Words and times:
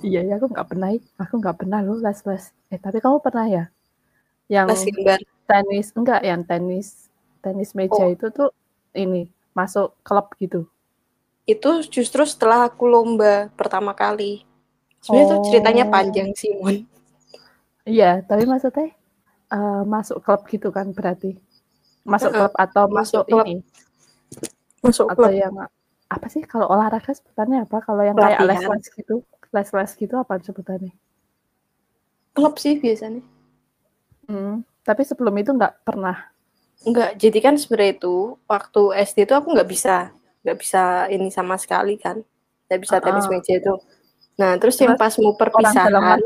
Iya 0.00 0.20
ya, 0.24 0.34
aku 0.40 0.48
nggak 0.48 0.68
pernah 0.70 0.88
aku 1.20 1.34
nggak 1.40 1.56
pernah 1.60 1.78
loh 1.84 2.00
les-les. 2.00 2.44
Eh, 2.72 2.80
tapi 2.80 2.98
kamu 3.04 3.20
pernah 3.20 3.46
ya? 3.48 3.64
Yang 4.48 4.66
Les 4.72 4.82
gambar. 4.88 5.20
tenis 5.50 5.86
enggak, 5.94 6.20
yang 6.24 6.42
tenis 6.46 6.88
tenis 7.40 7.70
meja 7.76 8.04
Oh. 8.04 8.08
itu 8.12 8.26
tuh 8.32 8.50
ini, 8.96 9.28
masuk 9.56 9.92
klub 10.04 10.32
gitu? 10.40 10.66
Itu 11.44 11.84
justru 11.88 12.24
setelah 12.24 12.68
aku 12.68 12.84
lomba 12.88 13.48
pertama 13.56 13.92
kali. 13.96 14.44
Sebenarnya 15.00 15.26
itu 15.26 15.36
ceritanya 15.48 15.84
Oh. 15.88 15.92
panjang 15.92 16.28
sih, 16.36 16.52
Mun. 16.56 16.76
Iya, 17.88 18.20
tapi 18.28 18.44
maksudnya, 18.44 18.92
eee, 19.48 19.82
masuk 19.88 20.20
klub 20.20 20.44
gitu 20.46 20.68
kan 20.70 20.92
berarti? 20.92 21.40
Masuk 22.04 22.30
klub 22.32 22.52
atau 22.54 22.84
masuk 22.88 23.24
masuk 23.24 23.24
klub. 23.28 23.46
ini? 23.48 23.54
Masuk 24.84 25.06
Atau 25.12 25.28
klub. 25.28 25.32
yang 25.36 25.54
apa 26.10 26.26
sih 26.28 26.42
kalau 26.44 26.66
olahraga 26.68 27.12
sebutannya 27.12 27.64
apa? 27.64 27.80
Kalau 27.80 28.02
yang 28.04 28.16
kayak 28.16 28.40
Pelatihan. 28.40 28.68
les-les 28.68 28.86
gitu 28.94 29.14
les-les 29.50 29.90
gitu 29.96 30.14
apa 30.16 30.32
sebutannya? 30.38 30.92
Klub 32.36 32.54
sih 32.60 32.78
biasanya. 32.78 33.22
Mmm, 34.28 34.62
tapi 34.86 35.02
sebelum 35.02 35.34
itu 35.40 35.50
nggak 35.50 35.82
pernah? 35.82 36.30
Enggak, 36.86 37.18
jadi 37.20 37.38
kan 37.42 37.54
sebenarnya 37.60 38.00
itu 38.00 38.16
waktu 38.48 38.82
SD 39.04 39.18
itu 39.28 39.34
aku 39.36 39.52
nggak 39.52 39.68
bisa 39.68 39.96
nggak 40.40 40.56
bisa 40.56 40.82
ini 41.12 41.28
sama 41.28 41.60
sekali 41.60 42.00
kan, 42.00 42.24
nggak 42.70 42.80
bisa 42.80 42.96
tenis 43.04 43.28
Heeh. 43.28 43.36
meja 43.36 43.52
itu. 43.60 43.74
Nah, 44.40 44.56
terus 44.56 44.80
yang 44.80 44.96
pas 44.96 45.12
mau 45.20 45.36
orang 45.36 45.36
dalam 45.36 45.76
perpisahan 45.76 46.20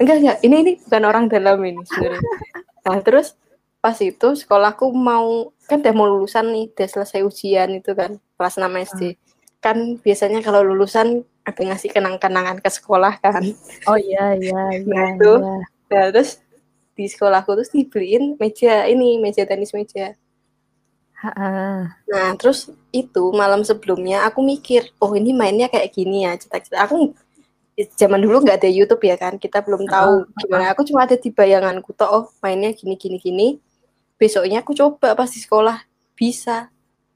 enggak 0.00 0.16
enggak, 0.22 0.36
ini 0.46 0.56
ini 0.62 0.72
bukan 0.86 1.02
orang 1.04 1.24
dalam 1.26 1.58
ini 1.66 1.82
sebenarnya. 1.84 2.22
Nah, 2.80 2.96
terus 3.04 3.36
pas 3.84 3.92
itu 4.00 4.28
sekolahku 4.32 4.88
mau 4.96 5.52
kan 5.68 5.84
udah 5.84 5.92
mau 5.92 6.08
lulusan 6.08 6.48
nih, 6.48 6.72
udah 6.72 6.88
selesai 6.88 7.20
ujian 7.20 7.68
itu 7.76 7.92
kan, 7.92 8.16
kelas 8.40 8.56
6 8.56 8.72
SD. 8.72 9.02
Heeh. 9.04 9.14
Kan 9.60 10.00
biasanya 10.00 10.40
kalau 10.40 10.64
lulusan 10.64 11.20
ada 11.44 11.60
ngasih 11.60 11.92
kenang-kenangan 11.92 12.56
ke 12.64 12.70
sekolah 12.72 13.20
kan. 13.20 13.44
Oh, 13.84 14.00
iya 14.00 14.32
iya 14.40 14.60
iya 14.80 14.88
Nah, 14.88 15.08
itu. 15.12 15.32
iya. 15.44 15.56
Nah, 15.92 16.04
terus 16.08 16.40
di 16.96 17.04
sekolahku 17.04 17.52
terus 17.52 17.68
dibeliin 17.68 18.40
meja 18.40 18.88
ini, 18.88 19.20
meja 19.20 19.44
tenis 19.44 19.76
meja. 19.76 20.16
Nah, 22.08 22.32
terus 22.40 22.72
itu 22.96 23.28
malam 23.36 23.60
sebelumnya 23.60 24.24
aku 24.24 24.40
mikir, 24.40 24.88
"Oh, 24.96 25.12
ini 25.12 25.36
mainnya 25.36 25.68
kayak 25.68 25.92
gini 25.92 26.24
ya." 26.24 26.32
Cetak-cetak. 26.40 26.80
Aku 26.88 27.12
zaman 27.96 28.20
dulu 28.20 28.42
nggak 28.42 28.60
ada 28.60 28.70
YouTube 28.70 29.02
ya 29.06 29.16
kan, 29.16 29.38
kita 29.38 29.62
belum 29.64 29.86
tahu 29.86 30.26
Heeh 30.26 30.38
gimana. 30.44 30.64
Aku 30.74 30.82
cuma 30.84 31.06
ada 31.06 31.16
di 31.16 31.30
bayanganku 31.32 31.94
toh, 31.96 32.08
"Oh, 32.08 32.24
mainnya 32.42 32.74
gini 32.74 32.98
gini 32.98 33.16
gini." 33.16 33.48
Besoknya 34.20 34.60
aku 34.60 34.76
coba 34.76 35.16
pas 35.16 35.30
di 35.32 35.40
sekolah, 35.40 35.80
bisa. 36.12 36.68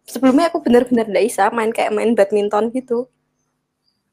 Sebelumnya 0.08 0.48
aku 0.48 0.64
benar-benar 0.64 1.08
nggak 1.08 1.24
bisa 1.24 1.48
main 1.52 1.68
kayak 1.72 1.92
main 1.92 2.16
badminton 2.16 2.72
gitu. 2.72 3.08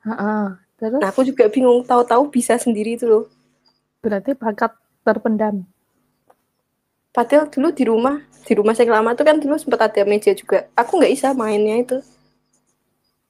Heeh, 0.03 0.45
terus? 0.75 0.99
Nah, 0.99 1.09
aku 1.13 1.23
juga 1.23 1.47
bingung, 1.47 1.85
tahu-tahu 1.87 2.27
bisa 2.27 2.59
sendiri 2.59 2.99
itu 2.99 3.07
loh. 3.07 3.25
Berarti 4.03 4.33
bakat 4.35 4.75
terpendam? 5.05 5.63
Padahal 7.11 7.51
dulu 7.51 7.75
di 7.75 7.83
rumah, 7.83 8.23
di 8.47 8.53
rumah 8.55 8.71
saya 8.71 8.87
lama 8.87 9.11
tuh 9.13 9.27
kan 9.27 9.37
dulu 9.37 9.59
sempat 9.59 9.91
ada 9.91 10.01
meja 10.07 10.31
juga. 10.31 10.71
Aku 10.79 10.95
nggak 10.95 11.11
bisa 11.11 11.27
mainnya 11.35 11.75
itu. 11.79 11.99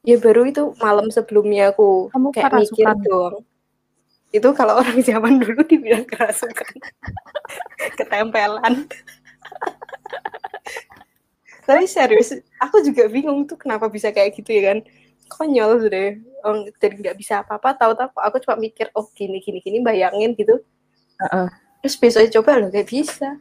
Ya 0.02 0.18
baru 0.18 0.50
itu 0.50 0.74
malam 0.82 1.14
sebelumnya 1.14 1.70
aku 1.70 2.10
Kamu 2.10 2.34
kayak 2.34 2.58
mikir 2.58 2.90
doang. 3.06 3.46
Itu 4.34 4.50
kalau 4.58 4.82
orang 4.82 4.98
zaman 5.10 5.38
dulu 5.38 5.62
dibilang 5.62 6.10
kerasukan. 6.10 6.74
Ketempelan. 8.02 8.90
Tapi 11.70 11.86
serius, 11.86 12.34
aku 12.58 12.82
juga 12.82 13.06
bingung 13.06 13.46
tuh 13.46 13.54
kenapa 13.56 13.86
bisa 13.86 14.10
kayak 14.10 14.34
gitu 14.34 14.50
ya 14.50 14.74
kan. 14.74 14.82
Konyol 15.30 15.86
sudah. 15.86 16.18
Oh, 16.42 16.66
jadi 16.82 16.98
nggak 16.98 17.18
bisa 17.22 17.46
apa-apa, 17.46 17.78
tahu-tahu 17.78 18.18
aku 18.18 18.42
cuma 18.42 18.58
mikir, 18.58 18.90
oh 18.98 19.06
gini 19.14 19.38
gini 19.38 19.62
gini 19.62 19.78
bayangin 19.86 20.34
gitu. 20.34 20.58
Heeh. 21.22 21.48
Terus 21.86 21.96
besoknya 22.02 22.30
coba 22.42 22.58
loh 22.58 22.70
kayak 22.74 22.90
bisa. 22.90 23.38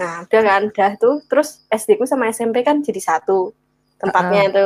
Nah, 0.00 0.24
udah 0.24 0.40
kan, 0.40 0.62
udah 0.72 0.92
tuh. 0.96 1.20
Terus 1.28 1.68
SD 1.68 2.00
ku 2.00 2.08
sama 2.08 2.32
SMP 2.32 2.64
kan 2.64 2.80
jadi 2.80 2.96
satu 2.96 3.52
tempatnya 4.00 4.48
Heeh. 4.48 4.52
itu. 4.56 4.64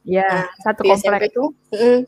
Iya, 0.00 0.24
Nah, 0.24 0.48
satu 0.64 0.80
di 0.84 0.88
SMP 0.96 1.28
komplek. 1.28 1.36
tuh, 1.36 1.48
mm, 1.76 2.00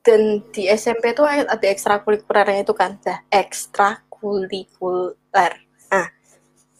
dan 0.00 0.20
di 0.50 0.64
SMP 0.66 1.12
tuh 1.12 1.28
ada 1.28 1.66
ekstrakurikulernya 1.68 2.64
itu 2.64 2.74
kan, 2.74 2.96
dah 3.04 3.20
ekstrakurikuler. 3.30 5.52
Nah, 5.92 6.08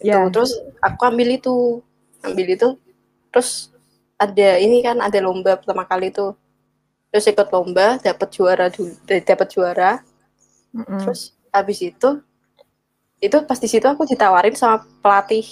itu 0.01 0.09
Iya. 0.09 0.29
terus 0.33 0.51
aku 0.81 1.01
ambil 1.05 1.37
itu, 1.37 1.81
ambil 2.25 2.47
itu, 2.49 2.69
terus 3.31 3.69
ada 4.17 4.57
ini 4.57 4.81
kan 4.83 4.99
ada 4.99 5.19
lomba 5.21 5.55
pertama 5.57 5.85
kali 5.85 6.11
tuh, 6.11 6.35
terus 7.07 7.27
ikut 7.29 7.47
lomba, 7.53 7.97
dapat 8.01 8.27
juara 8.33 8.67
dulu, 8.67 8.93
dapat 9.05 9.47
juara, 9.53 10.03
Mhm. 10.73 10.99
terus 11.05 11.37
habis 11.51 11.79
itu 11.79 12.19
itu 13.21 13.37
pas 13.45 13.59
di 13.61 13.69
situ 13.69 13.85
aku 13.85 14.01
ditawarin 14.09 14.57
sama 14.57 14.81
pelatih 14.99 15.45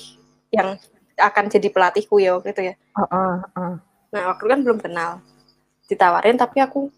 yang 0.49 0.73
akan 1.19 1.45
jadi 1.51 1.67
pelatihku 1.69 2.17
ya 2.23 2.35
waktu 2.39 2.55
itu 2.55 2.61
ya. 2.71 2.75
Heeh 2.75 3.33
heeh. 3.43 3.73
Nah 4.09 4.21
waktu 4.33 4.41
itu 4.47 4.51
kan 4.51 4.59
belum 4.65 4.79
kenal, 4.81 5.11
ditawarin 5.85 6.37
tapi 6.39 6.63
aku 6.63 6.89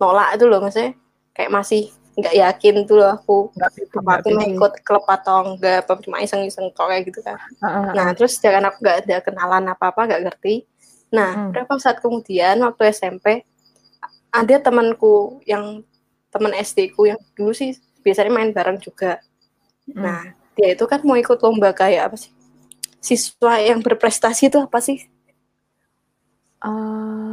nolak 0.00 0.34
itu 0.34 0.44
loh 0.46 0.58
maksudnya 0.62 0.94
kayak 1.34 1.50
masih 1.54 1.90
nggak 2.18 2.34
yakin 2.34 2.82
tuh 2.82 2.98
loh 2.98 3.14
aku 3.14 3.54
Nggak 3.54 3.70
apa 4.02 4.10
aku 4.18 4.28
mau 4.34 4.42
ikut 4.42 4.72
klub 4.82 5.04
atau 5.06 5.54
enggak 5.54 5.86
apa 5.86 6.02
cuma 6.02 6.18
iseng-iseng 6.18 6.66
kok 6.74 6.90
kayak 6.90 7.06
gitu 7.06 7.22
kan. 7.22 7.38
Heeh 7.62 7.94
Nah 7.94 8.06
heeh. 8.10 8.16
terus 8.18 8.34
jangan 8.42 8.70
aku 8.72 8.82
nggak 8.82 8.96
ada 9.06 9.16
kenalan 9.22 9.64
apa-apa 9.70 10.00
nggak 10.10 10.22
ngerti. 10.26 10.66
Nah 11.14 11.46
Mhm. 11.46 11.50
berapa 11.54 11.72
saat 11.78 12.02
kemudian 12.02 12.58
waktu 12.62 12.90
SMP 12.90 13.46
ada 14.28 14.56
temanku 14.60 15.40
yang 15.48 15.80
teman 16.28 16.52
SD 16.52 16.92
ku 16.92 17.08
yang 17.08 17.16
dulu 17.32 17.56
sih 17.56 17.72
biasanya 18.04 18.30
main 18.32 18.50
bareng 18.52 18.78
juga. 18.82 19.18
Mhm. 19.88 20.00
Nah, 20.04 20.20
dia 20.52 20.76
itu 20.76 20.84
kan 20.84 21.00
mau 21.00 21.16
ikut 21.16 21.40
lomba 21.40 21.72
kayak 21.72 22.12
apa 22.12 22.16
sih? 22.20 22.28
Siswa 23.06 23.54
yang 23.62 23.78
berprestasi 23.86 24.50
itu 24.50 24.58
apa 24.58 24.78
sih? 24.82 24.98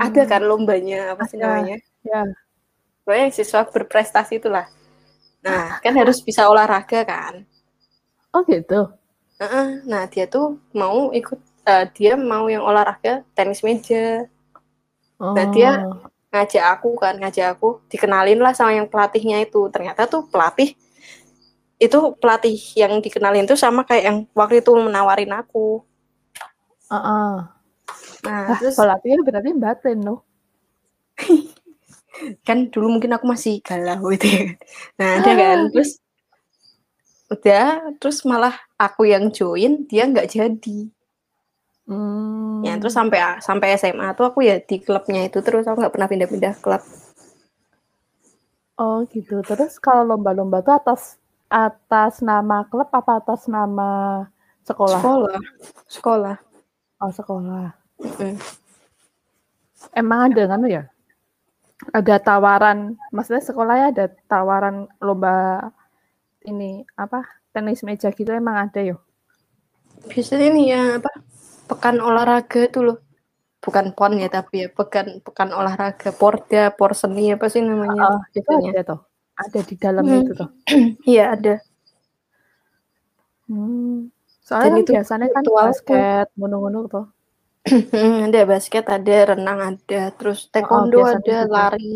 Ada 0.05 0.21
Eee 0.21 0.29
kan 0.31 0.41
lombanya, 0.49 0.99
apa 1.13 1.23
sih 1.29 1.37
Ada, 1.37 1.43
namanya? 1.43 1.75
iya. 2.05 2.21
Pokoknya 3.05 3.27
siswa 3.37 3.61
berprestasi 3.75 4.33
itulah. 4.41 4.65
Nah, 5.45 5.63
kan 5.83 5.93
harus 6.01 6.19
bisa 6.27 6.43
olahraga 6.51 7.01
kan. 7.11 7.33
Oh 8.33 8.43
gitu? 8.45 8.79
Nah, 9.91 10.03
dia 10.13 10.25
tuh 10.35 10.45
mau 10.81 10.97
ikut 11.19 11.39
eee, 11.69 11.85
dia 11.97 12.13
mau 12.31 12.45
yang 12.53 12.63
olahraga 12.69 13.13
tenis 13.37 13.61
meja. 13.67 14.27
Nah, 15.35 15.45
dia 15.53 15.69
Oh. 15.75 16.09
ngajak 16.33 16.63
aku 16.79 16.89
kan, 17.03 17.13
ngajak 17.21 17.47
aku, 17.57 17.69
dikenalin 17.91 18.39
lah 18.45 18.53
sama 18.57 18.71
yang 18.77 18.87
pelatihnya 18.91 19.37
itu. 19.45 19.61
Ternyata 19.73 20.01
tuh 20.13 20.21
pelatih 20.31 20.69
itu 21.75 21.97
pelatih 22.19 22.55
yang 22.79 23.03
dikenalin 23.03 23.43
tuh 23.43 23.59
sama 23.59 23.83
kayak 23.83 24.03
yang 24.07 24.17
waktu 24.31 24.63
itu 24.63 24.71
menawarin 24.75 25.31
aku. 25.35 25.83
Heeh. 26.87 27.33
Nah, 28.25 28.41
Lah, 28.49 28.57
terus 28.57 28.75
pelatihnya 28.79 29.19
berarti 29.21 29.51
batin 29.53 29.97
dong? 30.01 30.21
kan 32.47 32.71
dulu 32.71 32.97
mungkin 32.97 33.11
aku 33.11 33.25
masih 33.27 33.59
galau 33.59 34.07
gitu 34.15 34.27
ya. 34.27 34.55
Nah, 34.95 35.09
ada 35.19 35.31
kan, 35.35 35.59
terus 35.69 35.99
udah, 37.27 37.91
terus 37.99 38.23
malah 38.23 38.55
aku 38.79 39.09
yang 39.09 39.33
join, 39.33 39.83
dia 39.89 40.07
nggak 40.07 40.31
jadi. 40.31 40.79
Ya, 42.65 42.73
terus 42.81 42.95
Mmm. 42.95 42.99
sampai 43.03 43.19
sampai 43.43 43.67
SMA 43.77 44.15
tuh 44.17 44.25
aku 44.31 44.41
ya 44.41 44.57
di 44.63 44.81
klubnya 44.81 45.27
itu 45.27 45.43
terus, 45.43 45.67
aku 45.67 45.83
nggak 45.83 45.93
pernah 45.93 46.09
pindah-pindah 46.09 46.53
klub. 46.63 46.81
Oh 48.75 49.05
gitu. 49.07 49.39
Terus 49.45 49.79
kalau 49.79 50.03
lomba-lomba 50.15 50.59
tuh 50.59 50.75
atas 50.75 51.15
atas 51.49 52.19
nama 52.25 52.65
klub 52.67 52.89
apa 52.89 53.21
atas 53.21 53.45
nama 53.45 54.25
sekolah? 54.65 54.99
Sekolah, 54.99 55.39
sekolah. 55.87 56.35
Oh 57.01 57.11
sekolah. 57.11 57.65
Mhm. 58.01 58.35
Emang 59.93 60.31
ada 60.31 60.41
nganu 60.49 60.67
ya? 60.71 60.83
Ada 61.91 62.23
tawaran, 62.23 62.95
maksudnya 63.11 63.43
sekolahnya 63.43 63.87
ada 63.91 64.05
tawaran 64.31 64.87
lomba 65.03 65.69
ini 66.47 66.87
apa 66.95 67.27
tenis 67.51 67.83
meja 67.83 68.09
gitu 68.15 68.31
emang 68.31 68.55
ada 68.69 68.79
ya? 68.79 68.95
Biasanya 70.07 70.45
ini 70.55 70.61
ya 70.71 70.81
apa 71.03 71.11
pekan 71.67 71.99
olahraga 71.99 72.71
tuh 72.71 72.83
loh. 72.91 72.97
Bukan 73.59 73.97
pon 73.97 74.13
ya 74.21 74.29
tapi 74.29 74.65
ya 74.65 74.67
pekan 74.69 75.19
pekan 75.25 75.49
olahraga 75.49 76.13
porda 76.13 76.69
porseni 76.69 77.33
apa 77.33 77.49
sih 77.49 77.65
namanya 77.65 78.21
tuh 78.31 78.37
itu 78.37 78.49
ada 78.71 78.83
toh? 78.85 78.99
Ada 79.35 79.59
di 79.67 79.75
dalamnya 79.75 80.15
Mhm. 80.15 80.23
itu 80.23 80.33
toh? 80.39 80.49
Iya 81.11 81.23
ada. 81.35 81.53
Hmm. 83.51 84.07
Dan 84.07 84.41
Soalnya 84.47 84.69
kan 84.71 84.81
itu 84.81 84.91
biasanya 84.95 85.27
kan 85.35 85.43
basket, 85.45 86.27
ngono-ngono 86.37 86.79
toh? 86.89 87.05
Ada 88.29 88.41
basket, 88.45 88.85
ada 88.85 89.15
renang 89.33 89.59
ada, 89.73 90.01
terus 90.13 90.39
taekwondo 90.53 91.01
biasanya 91.01 91.17
ada, 91.17 91.35
gitu. 91.41 91.53
lari. 91.55 91.93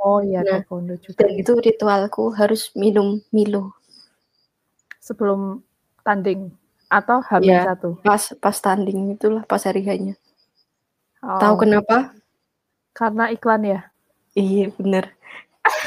Oh 0.00 0.18
iya, 0.24 0.40
Nah, 0.44 0.60
taekwondo 0.60 0.94
juga. 1.00 1.16
dan 1.20 1.30
itu 1.40 1.52
ritualku 1.56 2.24
harus 2.36 2.72
minum 2.76 3.20
Milo. 3.32 3.72
Sebelum 5.00 5.64
tanding 6.04 6.52
atau 6.92 7.18
H-1? 7.24 7.44
Iya, 7.44 7.60
pas 8.04 8.22
pas 8.44 8.56
tanding 8.60 9.16
itulah, 9.16 9.42
pas 9.48 9.62
hari. 9.64 9.82
Tahu 9.84 11.54
Oh. 11.56 11.58
kenapa? 11.60 11.96
Karena 12.92 13.24
iklan 13.32 13.62
ya? 13.64 13.80
Iya, 14.36 14.70
bener. 14.78 15.04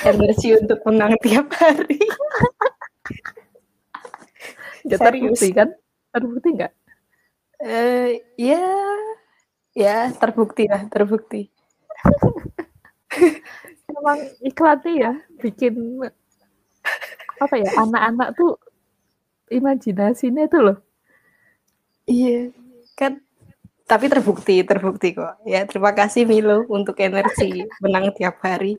Energi 0.04 0.54
untuk 0.60 0.80
menang 0.86 1.16
tiap 1.24 1.48
hari. 1.58 2.00
Ya 4.84 5.00
Serius. 5.00 5.40
terbukti 5.40 5.50
kan? 5.56 5.70
Terbukti 6.12 6.48
nggak? 6.60 6.74
Eh, 7.64 8.20
ya, 8.36 8.68
ya 9.72 10.12
terbukti 10.12 10.68
lah, 10.68 10.84
terbukti. 10.92 11.48
Emang 13.88 14.20
iklannya 14.44 14.92
ya 14.92 15.12
bikin 15.40 16.04
apa 17.40 17.56
ya 17.56 17.70
anak-anak 17.80 18.36
tuh 18.36 18.60
imajinasinya 19.48 20.52
tuh 20.52 20.62
loh. 20.68 20.78
Iya, 22.04 22.52
kan 23.00 23.24
tapi 23.88 24.12
terbukti, 24.12 24.68
terbukti 24.68 25.16
kok. 25.16 25.40
Ya, 25.48 25.64
terima 25.64 25.96
kasih 25.96 26.28
Milo 26.28 26.68
untuk 26.68 27.00
energi 27.00 27.64
menang 27.80 28.12
tiap 28.12 28.44
hari 28.44 28.76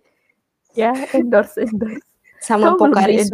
Ya 0.74 0.92
endorse 1.14 1.62
endorse. 1.62 2.02
sama 2.42 2.74
Kamu 2.74 2.76
belum 2.76 2.92
Pokari. 2.92 3.14
di. 3.22 3.30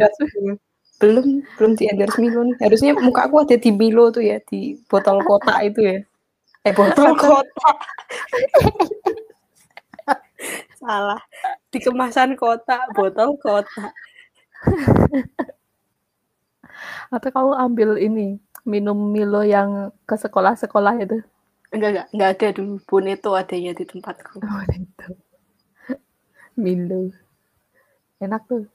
Belum, 1.01 1.41
belum 1.57 1.71
di 1.73 1.83
endorse 1.89 2.17
Milo 2.21 2.41
nih. 2.45 2.55
Harusnya 2.61 2.93
muka 2.93 3.25
aku 3.25 3.41
ada 3.41 3.57
di 3.57 3.71
Milo 3.73 4.13
tuh 4.13 4.21
ya, 4.21 4.37
di 4.45 4.77
botol 4.85 5.19
kotak 5.25 5.57
itu 5.65 5.81
ya. 5.81 5.97
Eh, 6.61 6.73
botol 6.77 7.17
kotak. 7.17 7.77
Salah. 10.77 11.21
Di 11.73 11.81
kemasan 11.81 12.37
kotak, 12.37 12.93
botol 12.93 13.33
kotak. 13.41 13.91
Atau 17.09 17.29
kamu 17.33 17.51
ambil 17.57 17.89
ini 17.97 18.37
minum 18.61 18.95
Milo 18.95 19.41
yang 19.41 19.89
ke 20.05 20.13
sekolah-sekolah 20.13 21.01
itu. 21.01 21.17
Enggak, 21.73 21.89
enggak, 21.89 22.07
enggak 22.13 22.29
ada 22.29 22.47
dulu. 22.53 22.73
Boneto 22.85 23.33
adanya 23.33 23.73
di 23.73 23.83
tempatku. 23.89 24.37
Oh, 24.37 24.63
itu. 24.69 25.09
Milo. 26.59 27.09
Enak 28.21 28.45
tuh. 28.45 28.69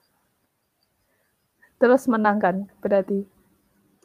Terus 1.78 2.10
menang 2.10 2.42
kan 2.42 2.56
berarti. 2.82 3.22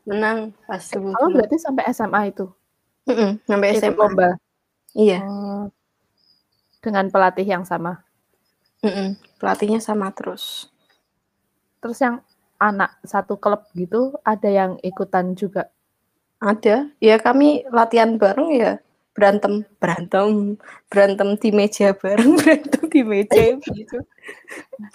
Menang 0.05 0.53
pas 0.69 0.81
Kamu 0.81 1.13
sebelum 1.13 1.29
berarti 1.33 1.57
sampai 1.57 1.83
SMA 1.89 2.21
itu. 2.29 2.45
Mm-mm, 3.09 3.41
sampai 3.49 3.67
Ikut 3.73 3.81
SMA. 3.81 3.97
lomba. 3.97 4.29
Iya. 4.93 5.19
Oh. 5.25 5.65
Dengan 6.81 7.09
pelatih 7.09 7.45
yang 7.45 7.65
sama. 7.65 8.05
Mm-mm, 8.85 9.17
Pelatihnya 9.41 9.81
sama 9.81 10.13
terus. 10.13 10.69
Terus 11.81 11.97
yang 12.01 12.21
anak 12.61 13.01
satu 13.01 13.41
klub 13.41 13.65
gitu 13.73 14.13
ada 14.21 14.49
yang 14.49 14.77
ikutan 14.85 15.33
juga. 15.33 15.73
Ada. 16.41 16.89
Ya 17.01 17.17
kami 17.17 17.65
latihan 17.69 18.17
bareng 18.17 18.49
ya 18.53 18.81
berantem 19.11 19.67
berantem 19.77 20.55
berantem 20.87 21.35
di 21.35 21.49
meja 21.51 21.91
bareng 21.91 22.31
berantem 22.39 22.83
di 22.87 23.01
meja 23.03 23.45
gitu 23.59 23.97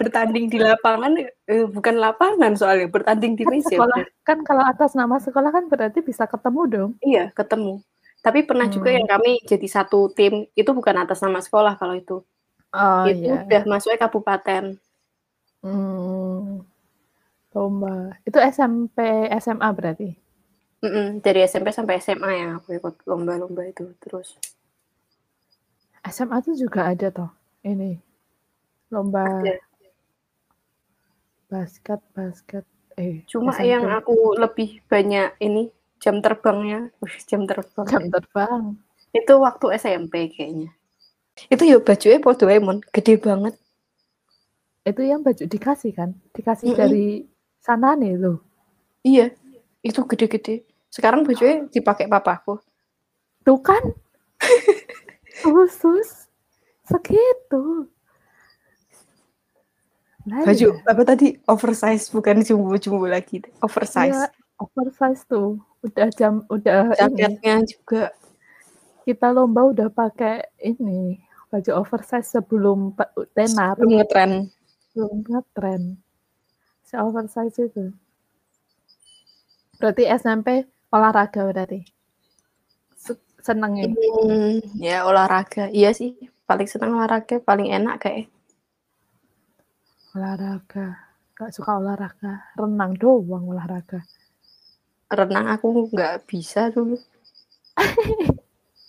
bertanding 0.01 0.49
di 0.49 0.59
lapangan 0.59 1.13
eh, 1.21 1.65
bukan 1.69 1.97
lapangan 2.01 2.53
soalnya 2.57 2.89
bertanding 2.89 3.37
di 3.37 3.45
Kan 3.45 3.53
meja 3.53 3.77
sekolah 3.77 4.01
kan 4.25 4.39
kalau 4.43 4.65
atas 4.65 4.97
nama 4.97 5.21
sekolah 5.21 5.51
kan 5.53 5.65
berarti 5.69 6.01
bisa 6.01 6.25
ketemu 6.25 6.61
dong. 6.69 6.91
iya 7.05 7.29
ketemu 7.33 7.85
tapi 8.25 8.43
pernah 8.43 8.67
juga 8.67 8.91
Hmm. 8.91 8.99
yang 8.99 9.07
kami 9.07 9.33
jadi 9.45 9.67
satu 9.69 10.11
tim 10.11 10.49
itu 10.53 10.71
bukan 10.73 10.97
atas 10.99 11.21
nama 11.23 11.39
sekolah 11.39 11.77
kalau 11.77 11.95
itu 11.95 12.25
Oh 12.73 13.05
itu 13.07 13.25
iya. 13.31 13.45
udah 13.47 13.63
masuknya 13.69 14.01
kabupaten 14.01 14.77
Hmm. 15.65 16.63
Lomba. 17.51 18.15
Itu 18.23 18.37
SMP 18.39 19.01
SMA 19.41 19.69
berarti. 19.73 20.13
Mm-mm, 20.87 21.07
dari 21.25 21.41
SMP 21.51 21.69
sampai 21.79 21.97
SMA 22.05 22.31
ya 22.41 22.49
aku 22.59 22.69
ikut 22.79 22.95
lomba-lomba 23.11 23.63
itu 23.73 23.85
terus 24.03 24.29
SMA 26.15 26.37
tuh 26.47 26.55
juga 26.63 26.81
ada 26.93 27.09
toh. 27.17 27.31
Ini 27.71 27.91
lomba 28.95 29.25
Ada. 29.43 29.55
basket 31.51 32.01
basket. 32.15 32.65
Eh 32.97 33.17
cuma 33.31 33.53
SMP. 33.53 33.71
yang 33.73 33.85
aku 33.99 34.15
lebih 34.43 34.71
banyak 34.91 35.29
ini 35.47 35.63
jam 36.03 36.17
terbangnya 36.25 36.79
Wih, 37.03 37.17
jam 37.31 37.43
terbang 37.51 37.89
jam 37.93 38.03
terbang. 38.15 38.63
itu 39.19 39.33
waktu 39.47 39.67
SMP 39.83 40.15
kayaknya 40.35 40.71
itu 41.53 41.63
ya 41.71 41.77
bajunya 41.87 42.19
po 42.25 42.31
Doraemon 42.39 42.79
gede 42.95 43.15
banget 43.27 43.55
Itu 44.91 45.03
yang 45.05 45.21
baju 45.27 45.45
dikasih 45.51 45.93
kan? 45.99 46.11
Dikasih 46.37 46.71
Mm-mm. 46.73 46.79
dari 46.81 47.07
sana 47.67 47.93
nih 48.01 48.15
loh. 48.23 48.39
iya 49.05 49.27
itu 49.89 50.01
gede-gede 50.11 50.55
sekarang 50.97 51.29
bajunya 51.29 51.69
dipakai 51.69 52.09
papaku 52.09 52.57
Tuh 53.47 53.63
kan? 53.63 53.79
Khusus 55.47 56.27
segitu. 56.83 57.87
Nah, 60.27 60.43
baju 60.43 60.69
iya. 60.75 60.91
apa 60.91 61.03
tadi 61.07 61.39
oversize 61.47 62.11
bukan 62.11 62.43
jumbo-jumbo 62.43 63.07
lagi 63.07 63.39
oversize 63.63 64.11
Iya, 64.11 64.27
oversize 64.59 65.23
tuh. 65.31 65.63
Udah 65.87 66.11
jam 66.19 66.43
udah 66.51 66.91
ini. 66.91 66.99
jaketnya 66.99 67.57
juga 67.63 68.11
Kita 69.07 69.31
lomba 69.31 69.71
udah 69.71 69.87
pakai 69.87 70.51
ini 70.59 71.23
baju 71.47 71.87
oversize 71.87 72.27
sebelum 72.27 72.91
tenar, 73.39 73.79
belum 73.79 74.03
ngetren 74.03 74.51
belum 74.99 75.23
ngetren. 75.31 76.03
Si 76.83 76.99
oversize 76.99 77.55
itu. 77.55 77.95
Berarti 79.79 80.11
SMP 80.11 80.67
olahraga 80.99 81.41
berarti. 81.49 81.81
Se- 83.05 83.23
Senengnya. 83.47 83.87
Hmm, 83.93 84.59
ya 84.81 85.07
olahraga 85.09 85.69
iya 85.71 85.91
sih 85.95 86.11
paling 86.49 86.69
senang 86.73 86.93
olahraga 86.99 87.37
paling 87.49 87.69
enak 87.77 87.97
kayak 88.03 88.27
Olahraga. 90.17 90.87
Gak 91.37 91.51
suka 91.53 91.77
olahraga. 91.81 92.33
Renang 92.59 92.93
doang 92.97 93.45
olahraga. 93.53 94.01
renang 95.07 95.47
aku 95.55 95.87
nggak 95.95 96.27
bisa 96.27 96.67
dulu 96.75 96.99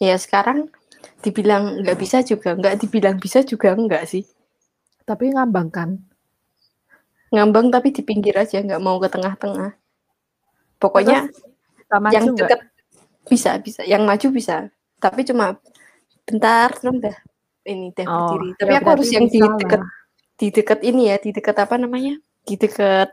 ya 0.01 0.17
sekarang 0.17 0.65
dibilang 1.21 1.85
nggak 1.85 1.93
bisa 1.93 2.25
juga 2.25 2.57
nggak 2.57 2.75
dibilang 2.81 3.21
bisa 3.21 3.45
juga 3.45 3.77
enggak 3.77 4.09
sih 4.09 4.25
Tapi 5.05 5.29
ngambang 5.33 5.69
kan. 5.69 5.89
ngambang 7.29 7.69
tapi 7.69 7.93
di 7.93 8.01
pinggir 8.01 8.33
aja 8.33 8.57
nggak 8.65 8.81
mau 8.81 8.97
ke 8.97 9.09
tengah-tengah 9.13 9.71
pokoknya 10.81 11.29
Terus 11.29 11.56
sama 11.87 12.07
yang 12.11 12.25
juga. 12.27 12.45
deket 12.45 12.59
bisa 13.27 13.51
bisa 13.59 13.81
yang 13.83 14.03
maju 14.03 14.27
bisa 14.31 14.67
tapi 14.99 15.23
cuma 15.23 15.55
bentar 16.23 16.71
terus 16.73 16.95
udah 16.95 17.17
ini 17.67 17.91
teh 17.91 18.03
Oh, 18.03 18.31
berdiri 18.31 18.49
tapi 18.55 18.71
ya 18.71 18.79
aku 18.79 18.89
harus 18.95 19.09
yang 19.11 19.27
di 19.27 19.39
bisa 19.39 19.55
deket 19.59 19.81
lah. 19.83 19.91
di 20.37 20.47
deket 20.51 20.79
ini 20.83 21.01
ya 21.07 21.15
di 21.19 21.29
deket 21.35 21.55
apa 21.57 21.75
namanya 21.75 22.13
di 22.43 22.55
deket 22.55 23.09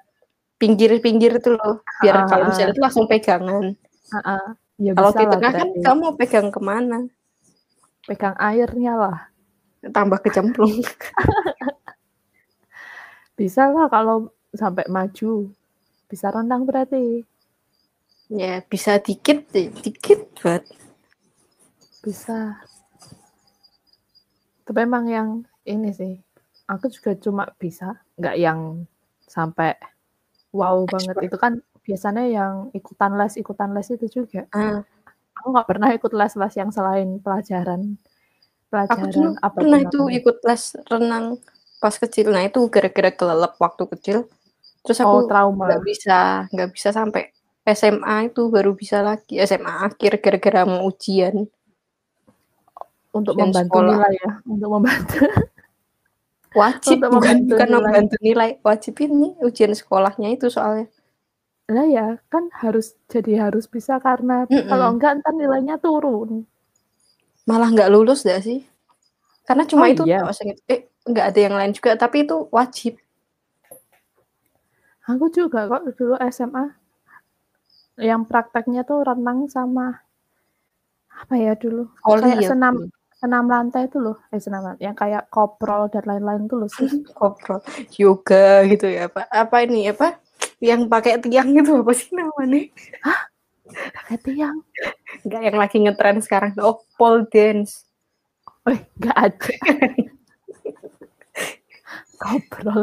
pinggir-pinggir 0.56 1.42
itu 1.42 1.50
loh 1.54 1.82
biar 1.98 2.14
Ah, 2.14 2.26
kalau 2.26 2.44
ah. 2.46 2.48
misalnya 2.50 2.72
itu 2.72 2.82
langsung 2.82 3.06
pegangan 3.06 3.74
Ah, 4.12 4.18
ah. 4.38 4.46
Ya 4.76 4.90
kalau 4.92 5.10
bisa 5.10 5.20
di 5.22 5.26
tengah 5.30 5.52
kan 5.54 5.68
berarti. 5.70 5.82
kamu 5.86 6.06
pegang 6.18 6.48
ke 6.50 6.60
mana 6.60 6.98
pegang 8.04 8.36
airnya 8.38 8.92
lah. 8.94 9.18
tambah 9.90 10.18
kecemplung 10.22 10.74
Bisa 13.34 13.66
lah 13.66 13.90
kalau 13.90 14.30
sampai 14.54 14.86
maju. 14.86 15.50
Bisa 16.06 16.30
renang 16.30 16.62
berarti. 16.62 17.26
Ya 18.32 18.60
bisa 18.64 18.96
dikit 18.98 19.48
dikit 19.52 20.20
banget 20.40 20.64
Bisa. 22.04 22.60
Tapi 24.64 24.78
emang 24.84 25.08
yang 25.08 25.28
ini 25.64 25.88
sih. 25.88 26.20
Aku 26.68 26.92
juga 26.92 27.16
cuma 27.16 27.48
bisa. 27.56 27.96
Nggak 28.20 28.36
yang 28.36 28.84
sampai 29.24 29.72
wow 30.52 30.84
banget. 30.84 31.16
Itu 31.24 31.40
kan 31.40 31.64
biasanya 31.80 32.28
yang 32.28 32.68
ikutan 32.76 33.16
les, 33.16 33.40
ikutan 33.40 33.72
les 33.72 33.88
itu 33.88 34.20
juga. 34.20 34.44
Ah, 34.52 34.84
Aku 35.40 35.56
nggak 35.56 35.64
pernah 35.68 35.88
ikut 35.96 36.12
les-les 36.12 36.54
yang 36.60 36.68
selain 36.68 37.20
pelajaran. 37.24 37.96
aku 38.68 39.06
dulu 39.08 39.32
Pelajaran 39.32 39.34
apa 39.40 39.54
pernah 39.54 39.78
itu 39.80 40.00
ikut 40.10 40.36
les 40.44 40.62
renang 40.90 41.26
pas 41.78 41.94
kecil 41.94 42.26
nah 42.34 42.42
itu 42.42 42.58
gara-gara 42.68 43.14
kelelep 43.14 43.54
waktu 43.56 43.84
kecil 43.96 44.18
terus 44.82 44.98
Oh, 44.98 45.22
aku 45.22 45.30
trauma. 45.30 45.70
nggak 45.70 45.82
bisa 45.86 46.18
nggak 46.50 46.70
bisa 46.74 46.88
sampai 46.90 47.30
SMA 47.64 48.28
itu 48.28 48.42
baru 48.52 48.72
bisa 48.76 49.00
lagi 49.00 49.40
SMA 49.40 49.88
akhir 49.88 50.12
gara-gara 50.24 50.60
mau 50.68 50.84
ujian 50.90 51.48
Untuk 53.14 53.34
ujian 53.34 53.48
membantu 53.48 53.78
sekolah. 53.78 53.96
nilai 53.96 54.12
ya. 54.20 54.30
Untuk 54.44 54.68
membantu. 54.74 55.16
wajib 56.60 56.98
Untuk 56.98 57.10
bukan 57.10 57.36
membantu 57.40 57.50
bukan 57.50 57.68
nilai. 57.68 57.82
membantu 57.82 58.16
nilai 58.22 58.50
wajib 58.62 58.94
ini 59.06 59.28
ujian 59.42 59.72
sekolahnya 59.74 60.28
itu 60.36 60.46
soalnya 60.50 60.86
Lah 61.64 61.86
ya, 61.88 62.06
kan 62.32 62.52
harus 62.62 62.92
jadi 63.08 63.48
harus 63.48 63.64
bisa 63.74 63.96
karena 63.96 64.44
Mm-mm. 64.44 64.68
kalau 64.68 64.86
enggak 64.92 65.16
ntar 65.20 65.32
nilainya 65.32 65.76
turun. 65.80 66.44
malah 67.44 67.68
nggak 67.74 67.92
lulus 67.92 68.24
dah 68.24 68.40
sih 68.40 68.64
karena 69.44 69.64
cuma 69.68 69.84
Oh, 69.84 69.92
itu 69.92 70.02
iya? 70.08 70.24
eh 70.68 70.80
nggak 71.04 71.26
ada 71.30 71.40
yang 71.44 71.54
lain 71.58 71.72
juga, 71.76 71.90
tapi 72.00 72.24
itu 72.24 72.48
wajib. 72.48 72.96
Aku 75.04 75.28
juga 75.28 75.68
kok 75.68 75.84
dulu 76.00 76.16
SMA 76.32 76.64
yang 77.98 78.26
prakteknya 78.26 78.82
tuh 78.82 79.06
renang 79.06 79.46
sama 79.46 80.02
apa 81.14 81.34
ya 81.38 81.54
dulu 81.54 81.86
Voli 82.02 82.26
kayak 82.26 82.42
ya? 82.42 82.48
senam 82.50 82.74
senam 83.14 83.46
lantai 83.46 83.86
itu 83.86 84.02
loh 84.02 84.18
eh 84.34 84.40
senam 84.42 84.60
lantai 84.66 84.82
yang 84.84 84.96
kayak 84.98 85.30
koprol 85.30 85.86
dan 85.88 86.02
lain-lain 86.04 86.50
tuh 86.50 86.66
loh 86.66 86.70
sis 86.70 86.90
Koprol, 87.18 87.62
yoga 87.96 88.66
gitu 88.66 88.90
ya, 88.90 89.06
Pak. 89.06 89.30
Apa 89.30 89.64
ini 89.64 89.88
apa? 89.88 90.18
Yang 90.58 90.90
pakai 90.90 91.22
tiang 91.22 91.54
itu 91.54 91.72
apa 91.80 91.92
sih 91.94 92.10
namanya? 92.12 92.68
pakai 93.94 94.18
tiang 94.20 94.56
Enggak 95.24 95.40
yang 95.46 95.56
lagi 95.56 95.76
ngetren 95.80 96.18
sekarang. 96.20 96.52
Oh, 96.60 96.84
pole 96.98 97.24
dance. 97.30 97.86
eh 98.64 98.80
nggak 98.96 99.16
ada 99.16 99.52
koprol 102.22 102.82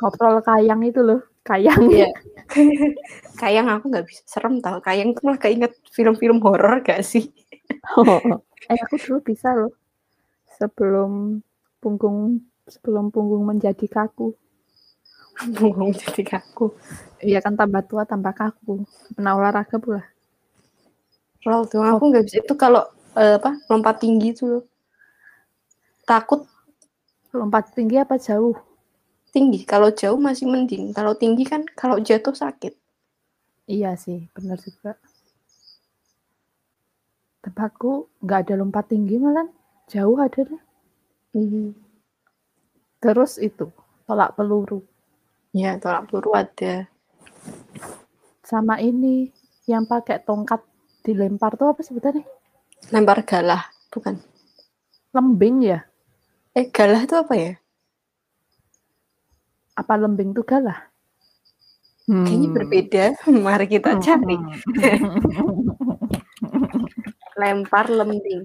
koprol 0.00 0.36
kayang 0.48 0.82
itu 0.88 1.00
loh 1.08 1.20
kayang 1.48 1.82
Iya. 1.90 2.08
Kayang 3.40 3.66
aku 3.72 3.84
nggak 3.92 4.06
bisa 4.08 4.22
serem 4.28 4.54
tau. 4.64 4.78
Kayang 4.84 5.14
tuh 5.16 5.22
malah 5.26 5.40
keinget 5.40 5.72
film-film 5.94 6.38
horor 6.44 6.80
gak 6.84 7.00
sih? 7.06 7.24
eh 8.72 8.78
aku 8.84 8.96
dulu 9.02 9.18
bisa 9.30 9.48
loh 9.58 9.72
sebelum 10.58 11.12
punggung 11.82 12.18
sebelum 12.68 13.06
punggung 13.14 13.44
menjadi 13.50 13.86
kaku 13.96 14.34
Bungkung 15.54 15.90
jadi 16.02 16.22
kaku. 16.32 16.66
iya 17.28 17.38
kan 17.44 17.54
tambah 17.60 17.82
tua 17.90 18.02
tambah 18.10 18.32
kaku 18.40 18.72
pernah 19.14 19.32
olahraga 19.38 19.76
pula 19.84 20.02
Roll 21.46 21.62
tuh 21.72 21.82
aku 21.90 22.02
nggak 22.10 22.24
bisa. 22.26 22.36
Itu 22.42 22.54
kalau 22.62 22.82
eh, 23.22 23.34
apa 23.38 23.50
lompat 23.70 23.96
tinggi 24.02 24.28
tuh 24.38 24.46
loh. 24.52 24.62
Takut 26.08 26.40
lompat 27.36 27.72
tinggi 27.76 27.96
apa 28.00 28.16
jauh 28.20 28.56
tinggi. 29.34 29.60
Kalau 29.68 29.88
jauh 29.92 30.16
masih 30.20 30.46
mending. 30.48 30.92
Kalau 30.96 31.12
tinggi 31.16 31.44
kan 31.48 31.62
kalau 31.76 31.96
jatuh 32.00 32.34
sakit. 32.36 32.72
iya 33.68 33.92
sih 34.00 34.18
benar 34.34 34.56
juga 34.64 34.96
tempatku 37.44 37.90
nggak 38.24 38.40
ada 38.48 38.54
lompat 38.60 38.84
tinggi 38.92 39.16
malah 39.20 39.46
jauh 39.92 40.18
ada 40.20 40.40
deh 40.48 40.62
Hmm. 41.36 41.76
terus 43.04 43.36
itu 43.36 43.68
tolak 44.08 44.32
peluru 44.36 44.80
Ya, 45.52 45.76
tolak 45.76 46.08
peluru 46.08 46.32
ada. 46.32 46.88
sama 48.42 48.80
ini 48.80 49.28
yang 49.68 49.84
pakai 49.84 50.24
tongkat 50.24 50.64
dilempar 51.04 51.56
tuh 51.60 51.68
apa 51.72 51.80
sebutannya 51.84 52.24
Lempar 52.94 53.20
galah, 53.28 53.68
bukan? 53.92 54.16
lembing 55.12 55.56
ya 55.64 55.87
Eh, 56.58 56.66
galah 56.74 57.06
itu 57.06 57.14
apa 57.14 57.34
ya? 57.38 57.52
apa 59.78 59.94
lembing 59.94 60.34
tuh 60.34 60.42
galah 60.42 60.90
Kayaknya 62.08 62.48
Hmm. 62.50 62.56
berbeda. 62.56 63.04
Mari 63.46 63.66
kita 63.70 63.94
cari. 64.02 64.36
Lempar 67.38 67.86
lembing. 67.86 68.42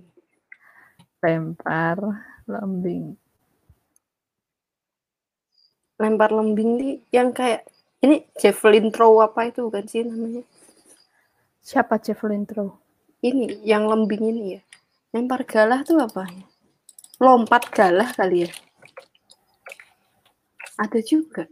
lempar 1.24 1.98
lembing 2.46 3.15
Lempar 5.96 6.29
lembing 6.36 6.70
nih 6.77 6.93
yang 7.15 7.32
kayak 7.32 7.63
ini 8.03 8.27
javelin 8.36 8.91
throw 8.91 9.24
apa 9.24 9.48
itu 9.48 9.63
bukan 9.63 9.88
sih 9.88 10.03
namanya? 10.03 10.43
siapa 11.63 11.96
javelin 11.98 12.43
throw 12.43 12.75
Ini 13.24 13.63
yang 13.63 13.88
lembing 13.88 14.24
ini 14.36 14.60
ya. 14.60 14.62
Lempar 15.15 15.48
galah 15.48 15.88
tuh 15.88 16.03
apa? 16.03 16.27
Lompat 17.22 17.70
galah 17.70 18.10
kali 18.10 18.48
ya. 18.48 18.51
Ada 20.79 21.00
juga. 21.05 21.46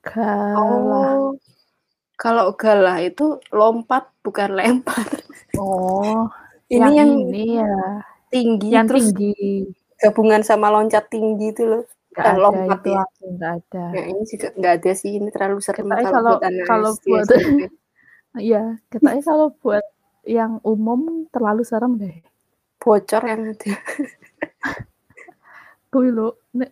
galah 0.00 0.56
Oh. 0.56 1.36
Kalau 2.14 2.52
galah 2.52 3.00
itu 3.00 3.40
lompat 3.48 4.12
bukan 4.20 4.52
lempar. 4.52 5.08
oh 5.56 6.28
Ini 6.68 6.76
yang, 6.78 6.92
yang 6.94 7.10
ini 7.26 7.44
ya 7.58 7.74
tinggi 8.30 8.68
yang 8.70 8.86
terus 8.86 9.10
tinggi 9.10 9.66
gabungan 9.98 10.44
sama 10.44 10.68
loncat 10.68 11.08
tinggi 11.08 11.50
itu 11.50 11.64
loh. 11.64 11.82
Eh, 12.14 12.20
ada 12.20 12.36
lompat 12.36 12.78
itu 12.84 12.90
ya. 12.92 13.02
nggak 13.24 13.52
ada 13.56 13.84
Nah, 13.94 14.04
ini 14.04 14.22
juga 14.28 14.48
nggak 14.52 14.74
ada 14.78 14.92
sih. 14.94 15.10
Ini 15.16 15.28
terlalu 15.32 15.58
serem 15.64 15.88
kalau, 15.88 16.04
kalau- 16.04 16.36
buat 16.36 16.42
anak 16.44 16.66
kalau 16.68 16.90
buat- 17.02 17.28
SMP. 17.28 17.60
Iya, 18.38 18.78
katanya 18.86 19.22
kalau 19.26 19.48
buat 19.58 19.82
yang 20.22 20.62
umum 20.62 21.26
terlalu 21.34 21.66
serem 21.66 21.98
deh. 21.98 22.14
Bocor 22.80 23.22
yang 23.28 23.40
ada. 23.52 23.72
Kuwi 25.90 26.08
lo, 26.14 26.38
nek 26.54 26.70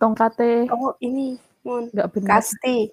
tongkatnya 0.00 0.68
Oh, 0.72 0.96
ini 1.00 1.36
Mon. 1.64 1.88
nggak 1.92 2.08
benar. 2.16 2.40
Kasti. 2.42 2.90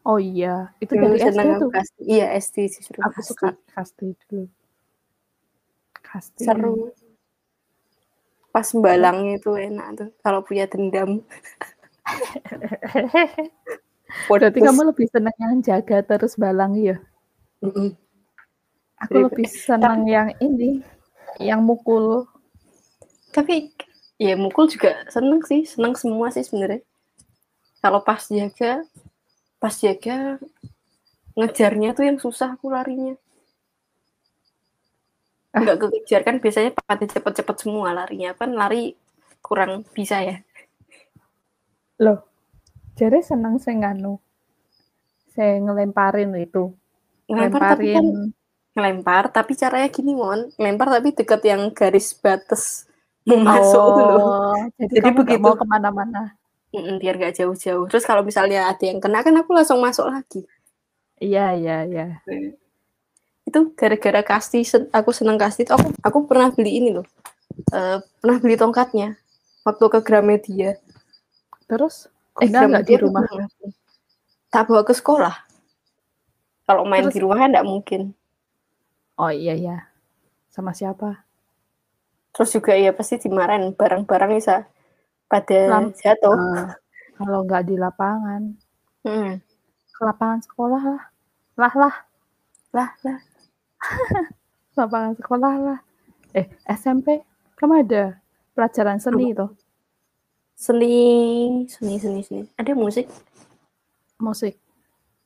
Oh 0.00 0.16
iya, 0.16 0.72
itu 0.80 0.96
Dulu 0.96 1.12
dari 1.12 1.20
SD 1.28 1.38
aku 1.44 1.54
tuh. 1.60 1.70
Kasti. 1.76 2.00
Iya, 2.08 2.26
SD 2.40 2.56
justru. 2.72 2.98
Aku 3.04 3.20
Kasti. 3.20 3.30
suka 3.36 3.48
kasti 3.68 4.06
dulu. 4.26 4.44
Kasti. 6.00 6.42
Seru. 6.48 6.88
Pas 8.50 8.66
balangnya 8.74 9.38
itu 9.38 9.52
enak 9.54 9.86
tuh. 9.94 10.08
Kalau 10.24 10.40
punya 10.42 10.66
dendam. 10.66 11.22
Berarti 14.26 14.58
kamu 14.58 14.90
lebih 14.90 15.06
senang 15.06 15.36
yang 15.38 15.54
jaga 15.62 16.02
terus 16.02 16.34
balang 16.34 16.74
ya? 16.74 16.98
Mm-mm. 17.62 17.94
Aku 19.06 19.12
Iya, 19.16 19.22
lebih 19.30 19.46
senang 19.46 20.02
yang 20.08 20.28
ini, 20.42 20.82
yang 21.38 21.62
mukul. 21.62 22.26
Tapi 23.30 23.70
ya 24.18 24.34
mukul 24.34 24.66
juga 24.66 25.06
seneng 25.12 25.44
sih. 25.46 25.62
Seneng 25.68 25.94
semua 25.94 26.34
sih 26.34 26.42
sebenarnya. 26.42 26.82
Kalau 27.80 28.02
pas 28.02 28.20
jaga, 28.26 28.84
pas 29.62 29.72
jaga 29.72 30.36
ngejarnya 31.38 31.94
tuh 31.94 32.04
yang 32.04 32.18
susah 32.18 32.58
aku 32.58 32.72
larinya. 32.72 33.14
Ah. 35.54 35.62
Nggak 35.62 35.78
kekejar 35.86 36.20
kan 36.26 36.36
biasanya 36.38 36.70
pada 36.74 37.04
cepet-cepet 37.06 37.56
semua 37.58 37.90
larinya 37.94 38.34
kan 38.34 38.54
lari 38.54 38.94
kurang 39.42 39.82
bisa 39.94 40.22
ya. 40.22 40.36
Loh, 42.00 42.24
jadi 42.96 43.20
senang 43.20 43.60
saya 43.60 43.76
nganu. 43.80 44.20
Saya 45.32 45.58
ngelemparin 45.62 46.32
itu. 46.36 46.74
Ngelempar 47.30 47.76
tapi 47.76 47.94
kan 47.94 48.04
Ngelemparin. 48.04 48.39
Ngelempar 48.70 49.28
tapi 49.30 49.52
caranya 49.54 49.88
gini 49.90 50.14
mon 50.14 50.48
ngelempar 50.54 50.88
tapi 50.94 51.10
deket 51.12 51.40
yang 51.44 51.62
garis 51.74 52.14
batas 52.14 52.86
mau 53.26 53.38
masuk 53.38 53.82
tuh 53.92 54.04
loh 54.06 54.20
Oh, 54.22 54.56
jadi, 54.78 54.92
Jadi 54.94 55.06
kamu 55.06 55.18
begitu. 55.20 55.42
mau 55.42 55.54
ke 55.58 55.66
mana-mana. 55.66 56.22
Mm-mm, 56.70 57.02
biar 57.02 57.18
gak 57.18 57.34
jauh-jauh 57.34 57.90
terus 57.90 58.06
kalau 58.06 58.22
misalnya 58.22 58.70
ada 58.70 58.84
yang 58.86 59.02
kena 59.02 59.26
kan 59.26 59.34
aku 59.34 59.50
langsung 59.50 59.82
masuk 59.82 60.06
lagi 60.06 60.46
Iya, 61.18 61.52
iya, 61.52 61.76
iya. 61.84 62.06
itu 63.42 63.74
gara-gara 63.74 64.22
kasti 64.22 64.62
aku 64.88 65.10
seneng 65.10 65.34
kasti 65.36 65.66
itu 65.66 65.74
aku 65.74 65.90
aku 66.00 66.18
pernah 66.30 66.48
beli 66.54 66.78
ini 66.78 66.90
loh 66.94 67.06
Eh, 67.74 67.98
pernah 68.22 68.38
beli 68.38 68.54
tongkatnya 68.54 69.18
waktu 69.66 69.84
ke 69.90 69.98
Gramedia 70.00 70.78
Terus, 71.66 72.06
eh 72.38 72.46
nggak 72.46 72.86
di 72.86 72.94
rumah? 72.96 73.26
tak 74.48 74.70
bawa 74.70 74.86
ke 74.86 74.94
sekolah 74.94 75.34
kalau 76.64 76.86
main 76.86 77.10
Terus? 77.10 77.14
di 77.14 77.20
rumah 77.20 77.36
kan 77.36 77.50
nggak 77.50 77.66
mungkin 77.66 78.00
Oh 79.20 79.28
iya, 79.30 79.52
iya. 79.54 79.76
Sama 80.48 80.72
siapa? 80.72 81.28
terus 82.30 82.54
juga 82.54 82.72
ya 82.72 82.94
pasti 82.94 83.18
dimarahin 83.18 83.74
barang-barang 83.74 84.30
bisa 84.32 84.62
pada 85.26 85.58
Lam- 85.66 85.90
jatuh 85.92 86.30
Eh, 86.30 86.70
kalau 87.18 87.42
nggak 87.42 87.66
di 87.66 87.74
lapangan, 87.74 88.54
Mm. 89.02 89.42
ke 89.90 90.00
lapangan 90.00 90.38
sekolah 90.40 90.78
lah. 90.80 91.02
Lah, 91.58 91.74
lah. 91.74 91.94
lah 92.70 92.90
lah 93.02 93.18
Lapangan 94.78 95.18
sekolah 95.18 95.54
lah. 95.58 95.78
Eh, 96.30 96.46
SMP, 96.70 97.18
kamu 97.58 97.82
ada 97.82 98.22
pelajaran 98.54 99.02
seni 99.02 99.34
tuh, 99.34 99.50
seni 100.54 100.94
seni 101.66 101.98
seni 101.98 102.20
seni 102.22 102.42
ada 102.54 102.72
musik 102.72 103.10
musik. 104.16 104.54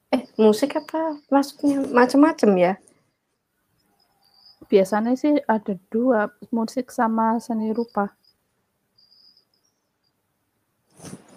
eh 0.08 0.24
musik 0.40 0.72
apa 0.72 1.20
maksudnya 1.28 1.84
macam-macam 1.84 2.50
ya 2.56 2.72
Biasanya 4.66 5.14
sih 5.14 5.38
ada 5.46 5.78
dua, 5.92 6.34
musik 6.50 6.90
sama 6.90 7.38
seni 7.38 7.70
rupa. 7.70 8.10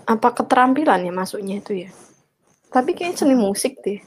apa 0.07 0.31
keterampilan 0.31 1.03
ya 1.03 1.11
masuknya 1.11 1.59
itu 1.59 1.83
ya 1.83 1.91
tapi 2.71 2.95
kayak 2.95 3.19
seni 3.19 3.35
musik 3.35 3.75
deh 3.83 3.99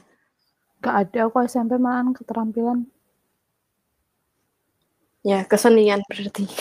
Gak 0.81 1.13
ada 1.13 1.29
kok 1.29 1.45
SMP 1.45 1.77
malahan 1.77 2.09
keterampilan. 2.09 2.89
ya 5.21 5.45
kesenian 5.45 6.01
berarti 6.09 6.49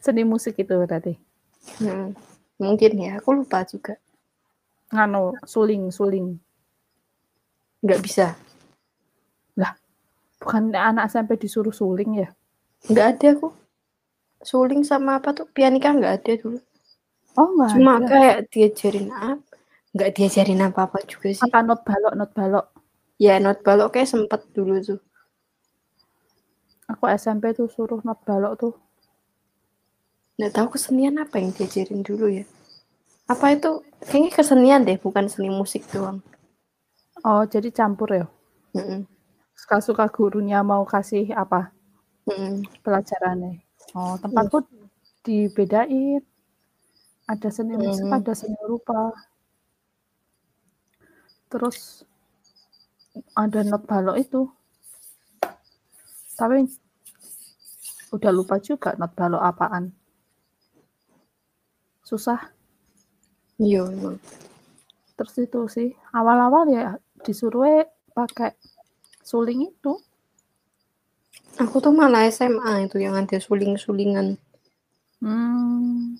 Seni 0.00 0.24
musik 0.24 0.56
itu 0.56 0.72
berarti. 0.72 1.20
Hmm, 1.82 2.16
mungkin 2.56 2.96
ya 2.96 3.20
aku 3.20 3.36
lupa 3.36 3.60
juga 3.68 4.00
Nganu, 4.88 5.36
suling, 5.44 5.92
suling. 5.92 6.40
nggak 7.84 8.00
bisa 8.00 8.32
Bukan 10.38 10.70
anak 10.70 11.10
SMP 11.10 11.34
disuruh 11.36 11.74
suling 11.74 12.22
ya? 12.22 12.28
nggak 12.86 13.06
ada 13.18 13.28
aku 13.34 13.50
suling 14.38 14.86
sama 14.86 15.18
apa 15.18 15.34
tuh 15.34 15.50
pianika 15.50 15.90
nggak 15.90 16.14
ada 16.22 16.32
dulu 16.38 16.58
Oh, 17.34 17.50
enggak 17.50 17.68
cuma 17.74 17.92
ada. 17.98 18.06
kayak 18.06 18.36
diajarin 18.54 19.08
apa 19.10 19.42
nggak 19.98 20.10
diajarin 20.14 20.62
apa 20.62 20.80
apa 20.86 20.98
juga 21.02 21.34
sih 21.34 21.42
Apa 21.42 21.58
not 21.66 21.82
balok, 21.82 22.14
not 22.14 22.30
balok. 22.38 22.66
ya 23.18 23.42
not 23.42 23.58
balok 23.66 23.90
kayak 23.90 24.06
sempet 24.06 24.46
dulu 24.54 24.78
tuh 24.78 25.02
Aku 26.86 27.10
SMP 27.10 27.50
tuh 27.50 27.66
suruh 27.66 27.98
not 28.06 28.22
balok 28.22 28.54
tuh. 28.56 28.74
nggak 30.38 30.54
tahu 30.54 30.78
kesenian 30.78 31.18
apa 31.18 31.42
yang 31.42 31.50
diajarin 31.50 32.06
dulu 32.06 32.30
ya 32.30 32.46
apa 33.26 33.58
itu 33.58 33.82
kayaknya 34.06 34.30
kesenian 34.32 34.86
deh 34.86 34.94
bukan 34.96 35.26
seni 35.26 35.50
musik 35.50 35.82
doang 35.90 36.22
Oh, 37.26 37.42
jadi 37.42 37.74
campur 37.74 38.06
ya. 38.14 38.26
Mm-mm. 38.78 39.02
Suka-suka 39.68 40.08
gurunya 40.08 40.64
mau 40.64 40.80
kasih 40.88 41.28
apa 41.36 41.68
Mm-mm. 42.24 42.64
pelajarannya. 42.80 43.60
Oh, 43.92 44.16
tempatku 44.16 44.64
dibedain. 45.20 46.24
Ada 47.28 47.52
seni 47.52 47.76
musik, 47.76 48.08
Hmm. 48.08 48.16
ada 48.16 48.32
seni 48.32 48.56
rupa. 48.64 49.12
Terus 51.52 52.00
ada 53.36 53.60
not 53.60 53.84
balok 53.84 54.16
itu. 54.16 54.48
Tapi 56.32 56.64
udah 58.16 58.32
lupa 58.32 58.56
juga 58.64 58.96
not 58.96 59.12
balok 59.12 59.44
apaan. 59.52 59.92
Susah. 62.08 62.40
iya 63.60 63.84
Terus 65.12 65.34
itu 65.44 65.60
sih 65.68 65.88
awal-awal 66.16 66.72
ya 66.72 66.96
disuruh 67.20 67.84
pakai 68.16 68.56
suling 69.28 69.68
itu. 69.68 69.92
aku 71.60 71.76
tuh 71.82 71.92
malah 71.92 72.24
SMA 72.30 72.86
itu 72.86 72.96
yang 72.96 73.12
ada 73.14 73.36
suling-sulingan 73.36 74.40
Hmm. 75.18 76.14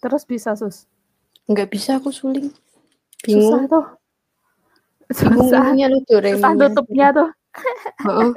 Terus 0.00 0.24
bisa 0.24 0.56
sus. 0.56 0.88
nggak 1.44 1.68
bisa 1.68 2.00
aku 2.00 2.08
suling 2.10 2.48
Susah 2.48 3.28
bingung 3.28 3.64
tuh. 3.68 3.84
bingung 5.12 5.46
Susah. 5.46 5.60
bingungnya 5.68 5.86
lu 5.88 6.00
re 6.16 6.32
Susah 6.32 6.52
tutupnya 6.56 7.06
tuh. 7.12 7.28
Heeh, 8.08 8.32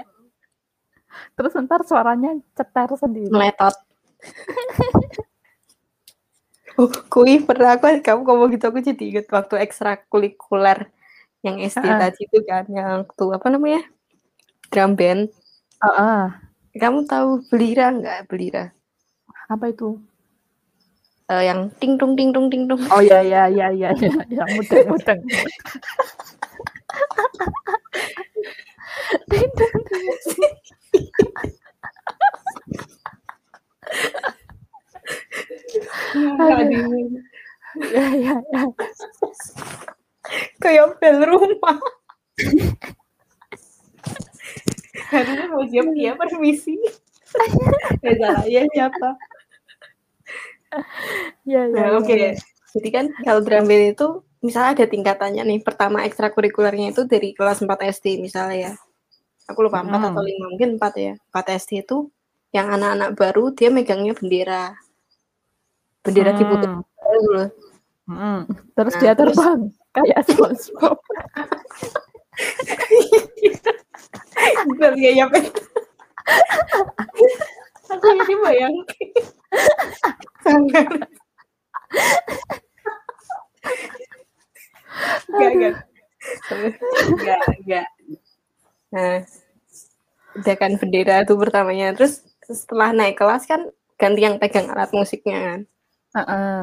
Terus 1.32 1.52
ntar 1.64 1.82
suaranya 1.84 2.36
cetar 2.54 2.92
sendiri. 2.96 3.32
meletot 3.32 3.76
oh 6.80 6.88
kui 7.08 7.40
pernah 7.40 7.76
aku 7.76 8.00
kamu 8.00 8.22
ngomong 8.24 8.50
gitu 8.56 8.68
aku 8.68 8.80
jadi 8.80 9.04
inget 9.04 9.28
waktu 9.32 9.60
ekstrakurikuler 9.64 10.88
yang 11.42 11.58
SD 11.58 11.86
Heeh. 11.86 12.00
tadi 12.00 12.22
itu 12.30 12.40
kan 12.46 12.66
yang 12.70 13.06
tuh 13.18 13.34
apa 13.34 13.48
namanya 13.50 13.82
drum 14.70 14.94
band 14.94 15.34
Heeh. 15.82 16.22
kamu 16.78 17.10
tahu 17.10 17.42
belira 17.50 17.90
nggak 17.92 18.30
belira 18.30 18.72
Apa 19.52 19.68
itu? 19.68 20.00
Eh, 21.28 21.44
yang 21.48 21.68
ting 21.76 22.00
tung 22.00 22.16
ting 22.16 22.32
tung 22.32 22.48
ting 22.48 22.72
tung 22.72 22.80
Oh 22.88 23.04
ya 23.04 23.20
ya 23.20 23.52
ya 23.52 23.68
ya 23.72 23.92
ya, 23.92 24.12
ya 24.32 24.44
mudeng 24.48 24.88
mudeng. 24.88 25.20
Aduh. 36.40 37.10
ya 37.96 38.06
ya 38.16 38.36
ya. 38.52 38.62
Kayak 40.58 40.98
bel 41.00 41.18
rumah 41.26 41.78
harusnya 45.12 45.46
mau 45.50 45.64
siap 45.68 45.88
dia 45.94 46.12
permisi 46.16 46.76
salah 48.22 48.44
ya 48.46 48.64
siapa 48.70 49.10
Ya 51.44 51.68
ya. 51.68 51.74
nah 51.74 51.88
ya, 51.92 52.00
oke 52.00 52.14
ya. 52.16 52.32
jadi 52.72 52.90
kan 52.90 53.06
kalau 53.28 53.44
drum 53.44 53.68
band 53.68 53.92
itu 53.92 54.08
misalnya 54.40 54.72
ada 54.80 54.86
tingkatannya 54.88 55.44
nih 55.44 55.60
pertama 55.60 56.08
ekstrakurikulernya 56.08 56.96
itu 56.96 57.04
dari 57.04 57.36
kelas 57.36 57.60
4 57.60 57.68
SD 57.92 58.24
misalnya 58.24 58.72
ya 58.72 58.74
aku 59.46 59.68
lupa 59.68 59.84
4 59.84 59.92
Hmm. 59.92 60.08
atau 60.16 60.24
5 60.24 60.48
mungkin 60.48 60.70
4 60.80 60.96
ya 60.96 61.14
4 61.36 61.60
SD 61.60 61.84
itu 61.84 62.08
yang 62.56 62.72
anak-anak 62.72 63.20
baru 63.20 63.52
dia 63.52 63.68
megangnya 63.68 64.16
bendera 64.16 64.76
bendera 66.00 66.32
Hmm. 66.32 66.40
dulu 66.40 67.44
Hmm. 68.12 68.44
Terus 68.76 68.94
Nah, 68.96 69.02
dia 69.04 69.14
terus- 69.16 69.36
terbang 69.40 69.62
kayak 69.92 70.20
SpongeBob. 70.28 70.98
Bener 74.78 74.94
ya 74.98 75.12
ya? 75.24 75.26
Aku 77.92 78.08
jadi 78.24 78.36
bayangin. 78.40 78.86
Sangat. 80.42 80.88
Enggak, 85.28 85.50
enggak. 85.52 85.76
Enggak, 87.12 87.42
enggak. 87.60 87.88
Nah, 88.92 89.18
udah 90.40 90.56
kan 90.56 90.72
bendera 90.80 91.24
itu 91.24 91.34
pertamanya. 91.36 91.92
Terus 91.96 92.24
setelah 92.48 92.92
naik 92.96 93.20
kelas 93.20 93.44
kan 93.48 93.68
ganti 94.00 94.24
yang 94.24 94.40
pegang 94.40 94.72
alat 94.72 94.92
musiknya 94.96 95.38
kan. 95.40 95.60
Heeh. 96.12 96.62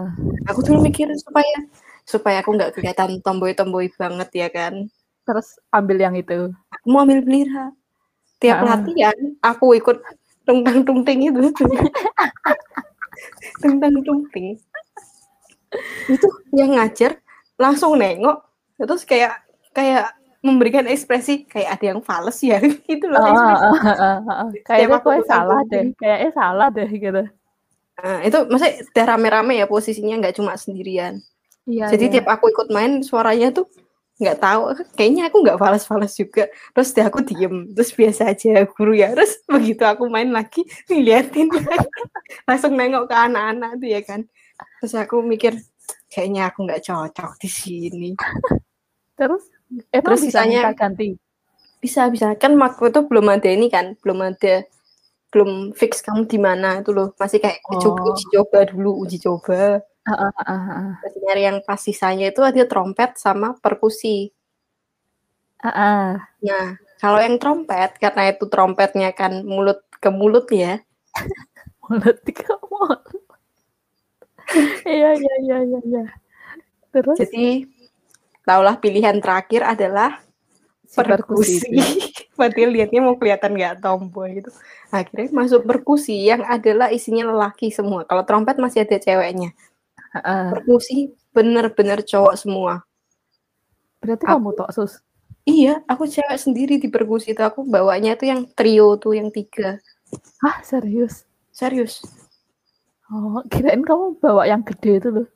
Aku 0.53 0.61
dulu 0.65 0.85
mikir 0.85 1.09
supaya 1.17 1.57
supaya 2.09 2.41
aku 2.41 2.57
nggak 2.57 2.73
kelihatan 2.73 3.21
tomboy-tomboy 3.21 3.93
banget 4.01 4.29
ya 4.33 4.49
kan. 4.49 4.89
Terus 5.29 5.61
ambil 5.69 6.01
yang 6.01 6.17
itu. 6.17 6.49
Aku 6.73 6.87
mau 6.89 7.05
ambil 7.05 7.21
bendera. 7.21 7.69
Tiap 8.41 8.65
Ah. 8.65 8.81
latihan 8.81 9.19
aku 9.45 9.77
ikut 9.77 10.01
tungtang 10.49 10.89
tungting 10.89 11.29
itu. 11.29 11.53
tungtang 13.63 14.01
tungting. 14.01 14.57
Itu 16.09 16.29
yang 16.57 16.81
ngajar 16.81 17.21
langsung 17.61 18.01
nengok 18.01 18.41
terus 18.79 19.05
kayak 19.05 19.45
kayak 19.77 20.17
memberikan 20.41 20.87
ekspresi 20.87 21.45
kayak 21.51 21.77
ada 21.77 21.85
yang 21.93 22.01
fals 22.01 22.39
ya 22.47 22.63
gitu 22.89 23.11
loh 23.11 23.21
ah, 23.21 23.35
ah, 23.35 23.75
ah, 23.75 24.19
ah. 24.47 24.49
Kayaknya 24.65 25.03
aku 25.03 25.19
gue 25.19 25.27
salah 25.27 25.61
deh. 25.67 25.85
Kayaknya 25.99 26.31
salah 26.33 26.69
deh 26.71 26.89
gitu. 26.89 27.23
Nah, 27.99 28.23
itu 28.23 28.39
maksudnya 28.47 28.75
udah 28.95 29.05
rame-rame 29.11 29.55
ya 29.59 29.67
posisinya 29.67 30.23
nggak 30.23 30.39
cuma 30.39 30.55
sendirian. 30.55 31.19
Iya. 31.69 31.93
Jadi 31.93 32.05
iya. 32.09 32.13
tiap 32.19 32.27
aku 32.33 32.49
ikut 32.49 32.73
main 32.73 33.05
suaranya 33.05 33.53
tuh 33.53 33.69
nggak 34.19 34.39
tahu. 34.41 34.63
Kayaknya 34.97 35.23
aku 35.29 35.37
nggak 35.45 35.59
fals-fals 35.61 36.15
juga. 36.17 36.45
Terus 36.73 36.89
deh 36.97 37.05
aku 37.05 37.21
diem. 37.21 37.69
Terus 37.77 37.91
biasa 37.93 38.33
aja 38.33 38.65
guru 38.65 38.97
ya. 38.97 39.13
Terus 39.13 39.37
begitu 39.53 39.85
aku 39.85 40.09
main 40.09 40.33
lagi 40.33 40.65
ngeliatin. 40.89 41.53
Langsung 42.49 42.73
nengok 42.73 43.13
ke 43.13 43.15
anak-anak 43.15 43.71
tuh 43.77 43.89
ya 43.93 44.01
kan. 44.01 44.21
Terus 44.81 44.95
aku 44.97 45.21
mikir 45.21 45.53
kayaknya 46.09 46.49
aku 46.49 46.65
nggak 46.65 46.83
cocok 46.83 47.37
di 47.37 47.49
sini. 47.53 48.11
Terus? 49.15 49.45
Emang 49.93 50.17
Terus 50.17 50.21
bisa 50.25 50.41
sisanya- 50.41 50.65
minta 50.73 50.75
ganti. 50.75 51.09
bisa 51.79 52.11
bisa. 52.11 52.33
Kan 52.41 52.57
waktu 52.59 52.91
itu 52.91 53.01
belum 53.07 53.29
ada 53.29 53.47
ini 53.47 53.71
kan 53.71 53.95
belum 54.03 54.19
ada 54.35 54.65
belum 55.29 55.77
fix 55.77 56.01
kamu 56.03 56.25
di 56.27 56.41
mana 56.41 56.81
itu 56.81 56.91
loh. 56.91 57.13
Masih 57.15 57.39
kayak 57.39 57.61
coba 57.79 58.01
Oh. 58.03 58.11
uji 58.17 58.25
coba 58.35 58.59
dulu 58.67 59.05
uji 59.05 59.21
coba 59.21 59.85
Masih 61.05 61.21
nyari 61.25 61.43
yang 61.45 61.59
pas 61.65 61.81
sisanya 61.81 62.33
itu 62.33 62.41
ada 62.41 62.63
trompet 62.65 63.17
sama 63.21 63.57
perkusi 63.61 64.33
ah. 65.63 66.23
Nah, 66.39 66.79
kalau 67.03 67.19
yang 67.19 67.39
trompet, 67.39 67.99
karena 67.99 68.31
itu 68.31 68.47
trompetnya 68.47 69.11
kan 69.11 69.43
mulut 69.43 69.83
ke 69.99 70.11
mulut 70.11 70.47
ya, 70.55 70.79
Mulut 71.89 72.17
tiga 72.23 72.53
mulut. 72.69 73.03
Iya 74.85 75.11
iya 75.17 75.35
iya 75.45 75.57
iya 75.65 75.81
iya. 75.85 76.05
Terus 76.93 77.17
jadi 77.21 77.69
taulah 78.45 78.77
pilihan 78.81 79.17
terakhir 79.21 79.65
adalah 79.65 80.21
si 80.89 81.01
perkusi. 81.01 81.65
itu. 81.65 81.69
Berarti 82.39 82.61
lihatnya 82.65 83.01
mau 83.05 83.17
kelihatan 83.17 83.57
nggak 83.57 83.85
tomboy 83.85 84.41
gitu. 84.41 84.53
Akhirnya 84.93 85.29
masuk 85.33 85.65
perkusi 85.69 86.29
yang 86.29 86.45
adalah 86.45 86.89
isinya 86.93 87.29
lelaki 87.29 87.69
semua. 87.69 88.05
Kalau 88.09 88.25
trompet 88.25 88.57
masih 88.57 88.85
ada 88.89 88.97
ceweknya. 88.97 89.53
Ah. 90.15 90.51
Perkusi 90.53 91.13
bener-bener 91.33 92.01
cowok 92.03 92.35
semua. 92.35 92.83
Berarti 94.01 94.25
Aku- 94.25 94.41
kamu 94.41 94.51
tok 94.57 94.71
sus. 94.73 94.93
Iya, 95.49 95.81
aku 95.89 96.05
cewek 96.05 96.37
sendiri 96.37 96.77
di 96.77 96.93
perkusi 96.93 97.33
itu. 97.33 97.41
Aku 97.41 97.65
bawanya 97.65 98.13
tuh 98.21 98.29
yang 98.29 98.45
trio 98.53 99.01
tuh, 99.01 99.17
yang 99.17 99.33
tiga. 99.33 99.81
Hah 100.45 100.61
serius? 100.61 101.25
Serius. 101.53 102.05
Oh 103.09 103.41
kirain 103.49 103.81
kamu 103.81 104.21
bawa 104.21 104.45
yang 104.45 104.61
gede 104.61 105.01
itu 105.01 105.09
loh. 105.09 105.29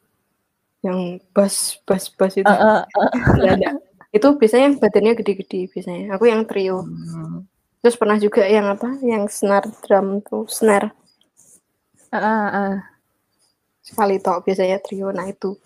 Yang 0.84 1.24
bass, 1.32 1.80
bass, 1.88 2.12
bass 2.12 2.36
itu. 2.36 2.44
Ah, 2.44 2.84
ah. 2.84 3.10
Nggak 3.40 3.52
ada. 3.56 3.70
Itu 4.12 4.36
biasanya 4.36 4.64
yang 4.68 4.76
badannya 4.76 5.12
gede-gede 5.16 5.72
biasanya. 5.72 6.20
Aku 6.20 6.28
yang 6.28 6.44
trio. 6.44 6.84
Hmm. 6.84 7.48
Terus 7.80 7.96
pernah 7.96 8.20
juga 8.20 8.44
yang 8.44 8.68
apa? 8.68 9.00
Yang 9.00 9.32
snare 9.32 9.72
drum 9.80 10.20
tuh, 10.20 10.44
snare. 10.52 10.92
Ah, 12.12 12.20
ah. 12.52 12.74
Sekali 13.82 14.22
tok 14.22 14.46
biasanya 14.46 14.78
trio. 14.78 15.10
Nah, 15.10 15.26
itu. 15.26 15.58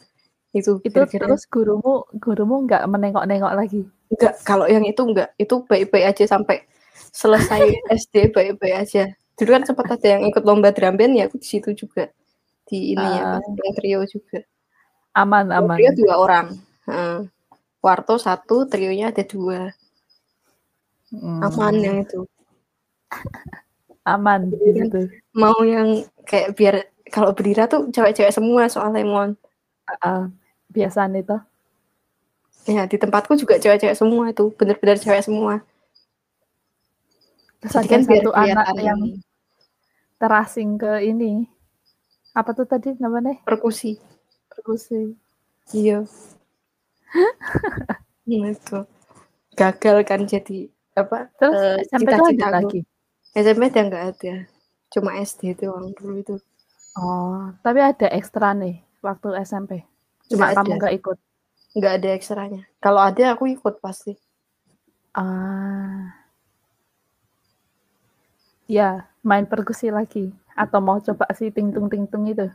Itu 0.56 0.80
Itu 0.80 1.04
kira-kira. 1.04 1.28
terus 1.28 1.44
gurumu 1.46 2.08
gurumu 2.16 2.64
nggak 2.64 2.82
menengok-nengok 2.88 3.52
lagi. 3.52 3.84
Enggak, 4.08 4.34
kalau 4.42 4.64
yang 4.64 4.82
itu 4.88 5.02
enggak. 5.04 5.36
Itu 5.36 5.68
baik-baik 5.68 6.16
aja 6.16 6.24
sampai 6.26 6.64
selesai 7.12 7.60
SD 8.00 8.32
baik-baik 8.32 8.76
aja. 8.88 9.12
Dulu 9.36 9.50
kan 9.52 9.62
sempat 9.68 9.86
ada 9.92 10.16
yang 10.16 10.24
ikut 10.24 10.40
lomba 10.48 10.72
drum 10.72 10.96
band 10.96 11.12
ya 11.12 11.28
aku 11.28 11.36
di 11.36 11.44
situ 11.44 11.76
juga. 11.76 12.08
Di 12.64 12.96
ini 12.96 13.04
ya, 13.04 13.36
Ah. 13.36 13.40
yang 13.44 13.74
trio 13.76 14.00
juga. 14.08 14.40
Aman, 15.12 15.52
aman. 15.52 15.76
Trio 15.76 15.92
dua 15.92 16.14
orang. 16.16 16.46
Heeh. 16.88 17.28
Warto 17.84 18.16
satu, 18.16 18.64
trionya 18.66 19.12
ada 19.12 19.22
dua. 19.22 19.70
Hmm, 21.12 21.38
Aman 21.44 21.74
yang 21.78 21.96
itu. 22.02 22.24
aman 24.06 24.50
gitu. 24.54 25.10
Mau 25.34 25.58
yang 25.62 26.02
kayak 26.26 26.54
biar 26.54 26.74
kalau 27.10 27.30
berdira 27.32 27.70
tuh 27.70 27.90
cewek-cewek 27.90 28.32
semua 28.34 28.66
soalnya 28.66 29.06
mon. 29.06 29.34
Ah, 30.02 30.30
biasaan 30.70 31.14
itu. 31.18 31.38
Ya 32.66 32.82
di 32.90 32.98
tempatku 32.98 33.38
juga 33.38 33.62
cewek-cewek 33.62 33.94
semua 33.94 34.34
itu, 34.34 34.50
bener-bener 34.58 34.98
cewek 34.98 35.22
semua. 35.22 35.62
Terus 37.62 37.72
Jadi 37.72 37.86
ada 37.86 37.94
kan 37.94 38.02
satu 38.04 38.30
anak 38.34 38.66
yang 38.82 39.00
terasing 40.18 40.70
ke 40.76 40.92
ini. 41.06 41.46
Apa 42.36 42.52
tuh 42.52 42.68
tadi 42.68 42.92
namanya? 43.00 43.38
perkusi. 43.46 43.96
Perkusi. 44.50 45.14
Iya. 45.72 46.04
Itu. 48.26 48.84
Gagal 49.56 49.96
kan 50.04 50.26
jadi 50.28 50.68
apa? 50.98 51.32
Terus 51.40 51.56
eh, 51.56 51.78
SMP 51.88 52.08
tuh 52.12 52.12
ada 52.12 52.28
cita-citaku. 52.28 52.52
lagi. 52.52 52.80
SMP 53.36 53.62
udah 53.72 53.84
nggak 53.88 54.04
ada. 54.16 54.34
Cuma 54.92 55.10
SD 55.16 55.42
doang 55.56 55.92
dulu 55.96 56.20
itu. 56.20 56.36
Oh, 56.96 57.52
tapi 57.60 57.84
ada 57.84 58.08
ekstra 58.08 58.56
nih 58.56 58.80
waktu 59.04 59.36
SMP. 59.44 59.84
Cuma 60.32 60.50
Nggak 60.50 60.56
kamu 60.56 60.72
nggak 60.80 60.94
ikut. 60.96 61.18
Nggak 61.76 61.92
ada 62.00 62.08
ekstranya. 62.16 62.62
Kalau 62.80 63.00
ada 63.04 63.36
aku 63.36 63.52
ikut 63.52 63.84
pasti. 63.84 64.16
Ah. 65.12 66.16
Ya, 68.66 69.06
main 69.20 69.44
perkusi 69.44 69.92
lagi. 69.92 70.32
Atau 70.56 70.80
mau 70.80 70.96
coba 70.98 71.28
si 71.36 71.52
ting-tung 71.52 71.92
ting-tung 71.92 72.24
itu. 72.26 72.48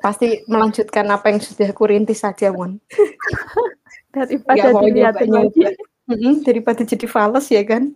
Pasti 0.00 0.40
melanjutkan 0.48 1.04
apa 1.12 1.28
yang 1.28 1.40
sudah 1.44 1.68
aku 1.70 1.92
rintis 1.92 2.24
saja, 2.24 2.48
Mon. 2.50 2.80
Daripada 4.16 4.72
dilihatin 4.80 5.28
lagi. 5.28 5.60
nyoba-nyoba. 5.60 5.94
Mm-mm, 6.06 6.46
daripada 6.46 6.86
jadi 6.86 7.06
fals 7.10 7.50
ya 7.50 7.62
kan. 7.66 7.90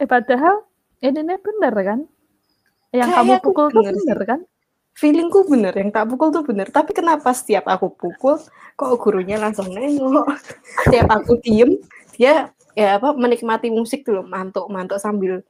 Eh, 0.00 0.08
padahal 0.08 0.64
ini 1.04 1.20
nih 1.20 1.36
bener 1.42 1.74
kan? 1.84 2.00
Yang 2.92 3.10
kamu 3.16 3.32
pukul 3.40 3.66
tuh 3.72 3.82
bener 3.82 3.94
bener 4.04 4.18
kan? 4.28 4.40
Feelingku 4.92 5.48
bener, 5.48 5.72
yang 5.72 5.88
tak 5.88 6.04
pukul 6.12 6.28
tuh 6.28 6.44
bener. 6.44 6.68
Tapi 6.68 6.92
kenapa 6.92 7.32
setiap 7.32 7.64
aku 7.64 7.88
pukul, 7.96 8.36
kok 8.76 8.92
gurunya 9.00 9.40
langsung 9.40 9.72
nengok. 9.72 10.28
Setiap 10.84 11.08
aku 11.08 11.40
diem, 11.40 11.80
dia 12.20 12.52
ya 12.76 13.00
apa 13.00 13.16
menikmati 13.16 13.72
musik 13.72 14.04
dulu, 14.04 14.20
mantuk-mantuk 14.28 15.00
sambil 15.00 15.40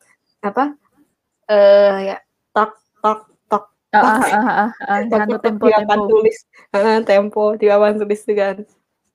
apa 0.42 0.74
eh 1.50 2.14
ya 2.14 2.16
tok 2.54 2.78
tok 3.02 3.20
tok 3.50 3.64
Ah, 3.94 3.98
ah, 3.98 4.22
ah, 4.22 4.46
ah, 4.66 4.70
ah, 4.86 4.98
tok, 5.10 5.20
di 5.26 5.34
papan 5.34 5.42
tempo-tempo. 5.42 6.06
tulis, 6.10 6.36
Ah, 6.72 6.98
tempo 7.02 7.44
di 7.58 7.66
papan 7.66 7.94
tulis 7.98 8.20
itu 8.22 8.34
kan. 8.38 8.56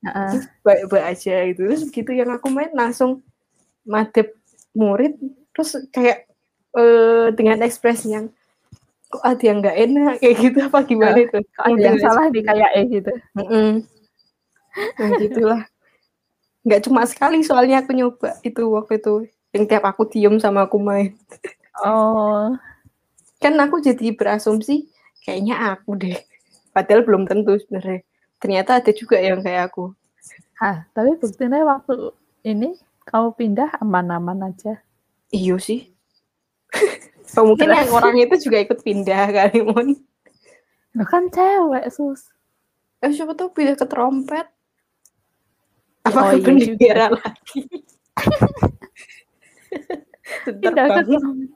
Ah. 0.06 0.32
baik-baik 0.64 1.06
aja 1.18 1.36
itu 1.50 1.62
terus 1.68 1.84
gitu 1.90 2.12
yang 2.14 2.30
aku 2.30 2.48
main 2.54 2.70
langsung 2.76 3.26
madep 3.84 4.30
murid 4.78 5.18
terus 5.52 5.74
kayak 5.90 6.30
eh, 6.76 7.28
dengan 7.32 7.64
ekspresi 7.64 8.12
yang 8.12 8.28
kok 9.08 9.24
ada 9.24 9.44
yang 9.44 9.64
nggak 9.64 9.78
enak? 9.78 10.14
Kayak 10.22 10.36
gitu 10.44 10.58
apa 10.68 10.80
gimana 10.84 11.20
itu? 11.20 11.40
Kok 11.40 11.66
ada 11.66 11.80
yang 11.80 12.00
salah 12.02 12.26
nih 12.28 12.44
kayak 12.44 12.72
eh 12.76 12.86
gitu. 12.92 13.12
Mm-mm. 13.40 13.70
Nah, 14.78 15.10
gitulah. 15.18 15.62
Nggak 16.68 16.82
cuma 16.84 17.02
sekali 17.08 17.40
soalnya 17.48 17.80
aku 17.82 17.96
nyoba 17.96 18.38
itu 18.44 18.62
waktu 18.68 19.00
itu 19.00 19.16
yang 19.56 19.64
tiap 19.66 19.88
aku 19.88 20.04
diem 20.12 20.36
sama 20.38 20.68
aku 20.68 20.78
main. 20.78 21.16
Oh, 21.80 22.52
kan 23.40 23.54
aku 23.56 23.80
jadi 23.80 24.12
berasumsi 24.12 24.90
kayaknya 25.24 25.78
aku 25.78 25.96
deh. 25.96 26.18
Padahal 26.76 27.08
belum 27.08 27.26
tentu 27.26 27.58
sebenarnya. 27.58 28.04
Ternyata 28.38 28.84
ada 28.84 28.92
juga 28.94 29.18
yang 29.18 29.42
kayak 29.42 29.74
aku. 29.74 29.96
Ah, 30.62 30.86
tapi 30.94 31.18
buktinya 31.18 31.64
waktu 31.66 32.14
ini 32.46 32.78
kamu 33.08 33.34
pindah 33.34 33.70
aman-aman 33.82 34.52
aja. 34.54 34.82
Iya 35.34 35.58
sih. 35.58 35.97
Mungkin 37.36 37.68
yang 37.68 37.92
orang 37.92 38.16
itu 38.18 38.48
juga 38.48 38.58
ikut 38.64 38.80
pindah 38.82 39.26
kali, 39.36 39.60
Mon. 39.66 39.88
Lo 40.96 41.04
kan 41.04 41.28
cewek, 41.28 41.92
sus. 41.92 42.32
Eh, 43.04 43.12
siapa 43.14 43.38
tahu 43.38 43.54
pindah 43.54 43.76
ke 43.78 43.86
trompet. 43.86 44.48
Apa 46.08 46.18
Oh, 46.18 46.32
ke 46.40 46.42
iya 46.56 46.72
bendera 46.72 47.06
lagi? 47.12 47.60
Pindah 50.48 50.86
ke 50.88 51.02
trompet. 51.04 51.50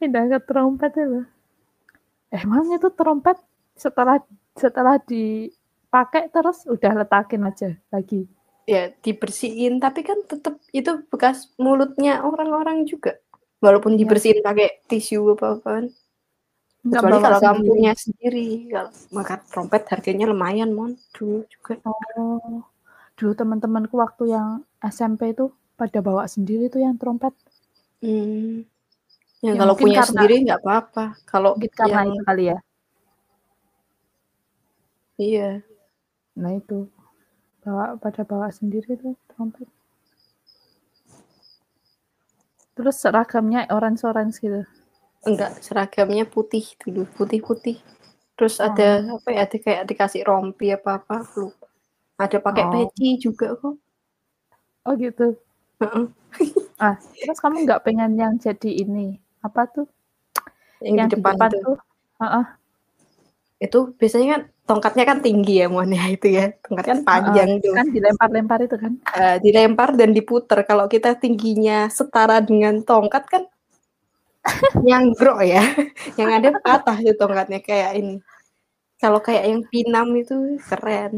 Pindah 0.00 0.24
ke 0.26 0.38
trompet 0.48 0.92
itu. 0.96 1.20
Emang 2.28 2.64
itu 2.72 2.88
trompet 2.92 3.38
setelah 3.78 4.20
setelah 4.56 4.96
dipakai 5.00 6.28
terus 6.32 6.64
udah 6.66 6.92
letakin 7.04 7.46
aja 7.46 7.68
lagi. 7.92 8.26
Ya, 8.68 8.92
dibersihin. 9.00 9.80
Tapi 9.80 10.04
kan 10.04 10.20
tetap 10.28 10.60
itu 10.76 11.00
bekas 11.08 11.48
mulutnya 11.56 12.20
orang-orang 12.20 12.84
juga. 12.84 13.16
Walaupun 13.64 13.96
Iya. 13.96 14.04
dibersihin 14.04 14.44
pakai 14.44 14.84
tisu 14.86 15.32
apa-apa 15.32 15.56
kan. 15.64 15.84
Nggak 16.78 17.00
Kecuali 17.02 17.24
kalau 17.24 17.38
kamu 17.40 17.56
sendiri. 17.58 17.70
punya 17.72 17.92
sendiri. 17.96 18.48
Kalau 18.70 18.90
maka 19.10 19.34
trompet 19.42 19.82
harganya 19.88 20.24
lumayan, 20.28 20.70
Mon. 20.70 20.92
Dulu 21.10 21.42
juga. 21.48 21.72
Oh, 21.82 22.62
dulu 23.16 23.32
teman-temanku 23.34 23.94
waktu 23.96 24.30
yang 24.30 24.48
SMP 24.78 25.32
itu 25.32 25.48
pada 25.74 25.98
bawa 25.98 26.28
sendiri 26.28 26.68
tuh 26.68 26.84
yang 26.84 26.94
trompet. 26.94 27.32
Hmm. 27.98 28.62
Ya, 29.40 29.54
Ya, 29.54 29.58
kalau 29.58 29.74
punya 29.74 30.02
karena- 30.02 30.10
sendiri 30.12 30.34
nggak 30.44 30.60
apa-apa. 30.60 31.04
Kalau 31.24 31.56
karena 31.56 32.04
yang 32.04 32.14
itu 32.14 32.22
kali 32.22 32.44
ya. 32.46 32.58
iya, 35.18 35.50
Nah 36.34 36.54
itu 36.54 36.86
bawa 37.68 38.00
pada 38.00 38.24
bawa 38.24 38.48
sendiri 38.48 38.96
tuh 38.96 39.12
trompet. 39.28 39.68
Terus 42.72 42.96
seragamnya 42.96 43.68
orange-orange 43.68 44.36
gitu. 44.40 44.62
enggak 45.26 45.60
seragamnya 45.60 46.24
putih 46.24 46.64
dulu, 46.80 47.04
putih-putih. 47.18 47.76
Terus 48.38 48.62
Oh. 48.62 48.70
ada 48.70 49.02
apa 49.02 49.28
ya? 49.34 49.44
Ada 49.44 49.56
kayak 49.58 49.82
dikasih 49.90 50.22
rompi 50.24 50.70
apa-apa, 50.72 51.26
aku 51.26 51.50
lupa. 51.50 51.66
Ada 52.16 52.38
pakai 52.38 52.64
Oh. 52.64 52.72
peci 52.72 53.18
juga 53.18 53.52
kok. 53.58 53.76
Oh 54.86 54.94
gitu. 54.96 55.36
Ah, 56.78 56.94
terus 57.18 57.42
kamu 57.42 57.66
nggak 57.66 57.82
pengen 57.82 58.14
yang 58.14 58.38
jadi 58.38 58.70
ini 58.86 59.18
apa 59.42 59.66
tuh? 59.66 59.90
Yang, 60.78 60.94
Yang 60.94 61.08
di 61.10 61.14
depan, 61.18 61.34
tuh. 61.50 61.60
tuh. 61.66 61.76
Heeh. 62.22 62.44
Itu 63.58 63.78
biasanya 63.98 64.26
kan 64.30 64.42
tongkatnya 64.68 65.04
kan 65.10 65.18
tinggi 65.24 65.52
ya, 65.64 65.66
Mon 65.72 65.88
ya 65.98 66.04
itu 66.14 66.26
ya. 66.38 66.44
Tongkatnya 66.64 66.94
kan 66.94 67.02
panjang 67.08 67.50
tuh. 67.64 67.72
Kan 67.78 67.86
dilempar-lempar 67.96 68.58
itu 68.66 68.76
kan? 68.82 68.92
Eh, 69.16 69.36
dilempar 69.44 69.88
dan 69.98 70.10
diputer. 70.16 70.58
Kalau 70.68 70.84
kita 70.94 71.10
tingginya 71.22 71.88
setara 71.88 72.38
dengan 72.44 72.74
tongkat 72.84 73.24
kan 73.32 73.42
nyanggrok 74.86 75.38
ya. 75.44 75.62
yang 76.20 76.30
ada 76.38 76.48
patah 76.64 76.96
tuh 77.00 77.16
tongkatnya 77.20 77.60
kayak 77.64 77.90
ini. 78.00 78.14
Kalau 78.98 79.20
kayak 79.22 79.44
yang 79.50 79.60
pinam 79.72 80.06
itu 80.18 80.34
keren. 80.68 81.14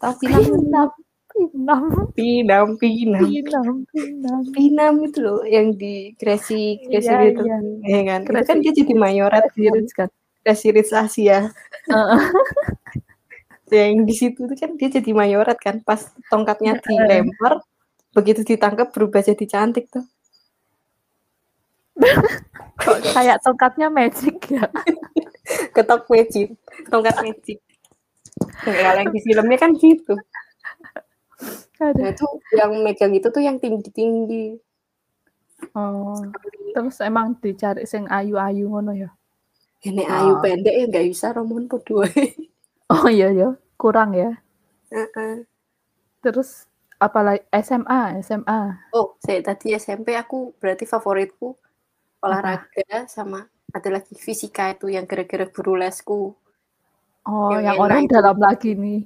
Tahu 0.00 0.12
pinam? 0.20 0.42
Pinam, 0.44 0.88
pinam, 1.34 1.82
Pinam, 2.14 2.66
pinam. 2.78 3.22
pinam, 3.26 3.74
pinam. 3.90 4.38
Pinam 4.54 4.94
itu 5.02 5.18
loh 5.24 5.40
yang 5.42 5.74
di 5.74 6.14
Gracie 6.20 6.78
Gracie 6.86 7.10
Iya, 7.10 7.26
gitu. 7.32 7.42
iya. 7.42 7.58
Ya 7.90 8.00
kan? 8.06 8.20
Itu 8.28 8.42
kan 8.46 8.56
dia 8.62 8.72
jadi 8.76 8.92
mayoret 8.94 9.44
Iris 9.58 9.92
kan? 9.98 10.10
Ritz 10.44 10.92
Asia. 10.92 11.50
Heeh. 11.88 12.20
Yang 13.74 14.04
di 14.04 14.14
situ 14.14 14.40
tuh 14.44 14.54
kan 14.54 14.76
dia 14.76 14.92
jadi 14.92 15.10
mayoret 15.10 15.58
kan 15.58 15.80
pas 15.80 16.12
tongkatnya 16.28 16.78
dilempar 16.84 17.64
begitu 18.14 18.46
ditangkap 18.46 18.92
berubah 18.94 19.24
jadi 19.24 19.44
cantik 19.48 19.90
tuh. 19.90 20.04
Kok 22.84 22.98
kayak 23.16 23.40
tongkatnya 23.42 23.88
magic 23.88 24.36
ya? 24.52 24.68
Ketok 25.74 26.06
magic, 26.06 26.54
tongkat 26.92 27.16
magic. 27.24 27.58
Kalau 28.62 28.98
yang 28.98 29.10
di 29.10 29.20
filmnya 29.22 29.58
kan 29.58 29.70
gitu. 29.74 30.14
Nah, 31.82 31.90
itu 31.90 32.26
yang 32.54 32.72
megang 32.82 33.12
itu 33.14 33.28
tuh 33.30 33.42
yang 33.42 33.58
tinggi-tinggi. 33.58 34.58
Oh, 35.74 36.18
terus 36.74 36.98
emang 37.02 37.34
dicari 37.38 37.86
sing 37.86 38.06
ayu-ayu 38.06 38.70
ngono 38.70 38.94
ya? 38.94 39.10
Ini 39.84 40.02
ayu 40.02 40.32
Ah. 40.34 40.40
pendek 40.40 40.74
ya 40.74 40.84
nggak 40.88 41.06
bisa 41.06 41.26
Romon 41.30 41.68
podo. 41.68 42.04
Oh 42.86 43.06
iya 43.08 43.28
ya, 43.30 43.48
kurang 43.76 44.12
ya. 44.12 44.32
Heeh. 44.88 45.44
Terus 46.20 46.64
apalagi 46.96 47.44
SMA, 47.52 48.16
SMA. 48.20 48.60
Oh, 48.92 49.16
saya 49.20 49.40
tadi 49.40 49.72
SMP 49.72 50.12
aku 50.14 50.56
berarti 50.56 50.84
favoritku 50.84 51.52
olahraga 52.20 53.04
sama 53.06 53.44
ada 53.68 53.88
lagi 53.90 54.16
fisika 54.16 54.72
itu 54.72 54.88
yang 54.88 55.04
gara-gara 55.04 55.44
guru 55.44 55.76
lesku. 55.76 56.32
Oh, 57.24 57.48
Yang 57.52 57.64
yang 57.64 57.76
orang 57.80 58.02
itu. 58.04 58.12
dalam 58.12 58.36
lagi 58.38 58.70
nih. 58.74 59.00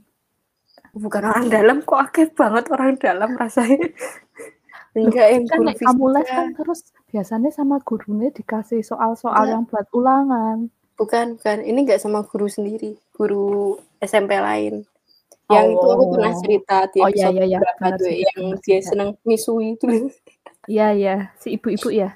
bukan 0.88 1.22
orang 1.22 1.46
dalam 1.46 1.78
kok 1.82 2.00
akeh 2.00 2.26
banget 2.34 2.64
orang 2.70 2.98
dalam 2.98 3.30
rasanya. 3.34 3.78
Enggak 4.94 5.28
yang 5.28 5.44
Kan 5.44 5.58
guru 5.58 5.66
nek 5.66 5.76
kamu 5.78 6.04
les 6.08 6.18
fisika. 6.20 6.34
kan 6.34 6.46
terus 6.54 6.80
biasanya 7.06 7.50
sama 7.50 7.76
gurunya 7.80 8.28
dikasih 8.30 8.80
soal-soal 8.80 9.36
Enggak. 9.38 9.52
yang 9.52 9.62
buat 9.66 9.86
ulangan. 9.92 10.56
Bukan, 10.94 11.26
bukan. 11.36 11.58
Ini 11.62 11.78
enggak 11.82 12.00
sama 12.00 12.22
guru 12.22 12.46
sendiri, 12.46 12.98
guru 13.12 13.76
SMP 13.98 14.34
lain. 14.34 14.82
Yang 15.48 15.66
itu 15.72 15.86
aku 15.86 16.04
pernah 16.10 16.32
Oh. 16.32 16.40
cerita 16.42 16.76
di 16.86 16.98
Oh 16.98 17.08
iya 17.08 17.28
iya 17.30 17.44
iya, 17.46 17.58
berapa 17.58 17.80
benar 17.80 17.96
tuh 17.96 18.10
yang 18.12 18.42
dia 18.58 18.78
sih. 18.78 18.84
senang 18.84 19.10
misui 19.22 19.74
itu. 19.74 19.86
Iya 20.66 20.86
iya, 20.92 21.14
si 21.36 21.54
ibu-ibu 21.54 21.88
ya. 21.88 22.12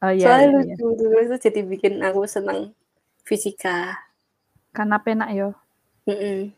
Oh 0.00 0.08
iya 0.08 0.22
Soalnya 0.22 0.46
iya 0.46 0.60
iya. 0.62 0.74
lucu 0.78 0.86
dulu 0.94 1.16
itu 1.18 1.36
jadi 1.40 1.60
bikin 1.64 1.94
aku 1.98 2.22
senang 2.24 2.70
fisika. 3.20 3.98
Karena 4.70 5.02
penak 5.02 5.34
yo. 5.34 5.50
Mm-mm. 6.06 6.54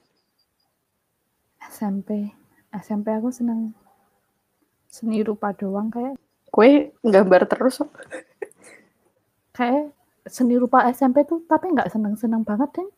SMP. 1.63 2.33
SMP 2.75 3.07
aku 3.11 3.29
seneng 3.29 3.73
seni 4.93 5.25
rupa 5.25 5.57
doang 5.57 5.89
kayak 5.89 6.21
Kue 6.53 6.93
gambar 7.01 7.49
terus 7.49 7.81
kok. 7.81 7.89
kayak 9.57 9.89
seni 10.29 10.61
rupa 10.61 10.85
SMP 10.93 11.25
tuh 11.25 11.41
tapi 11.49 11.73
nggak 11.73 11.89
seneng-seneng 11.89 12.45
banget 12.45 12.69
deh. 12.77 12.89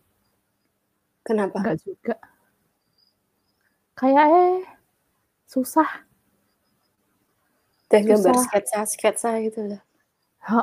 Kenapa? 1.22 1.56
Enggak 1.62 1.78
juga. 1.86 2.14
Kayak 3.94 4.26
eh 4.26 4.54
susah. 5.46 5.86
Udah 7.86 8.00
gambar 8.02 8.34
susah. 8.34 8.44
sketsa-sketsa 8.50 9.30
gitu 9.46 9.60
lah. 9.70 9.80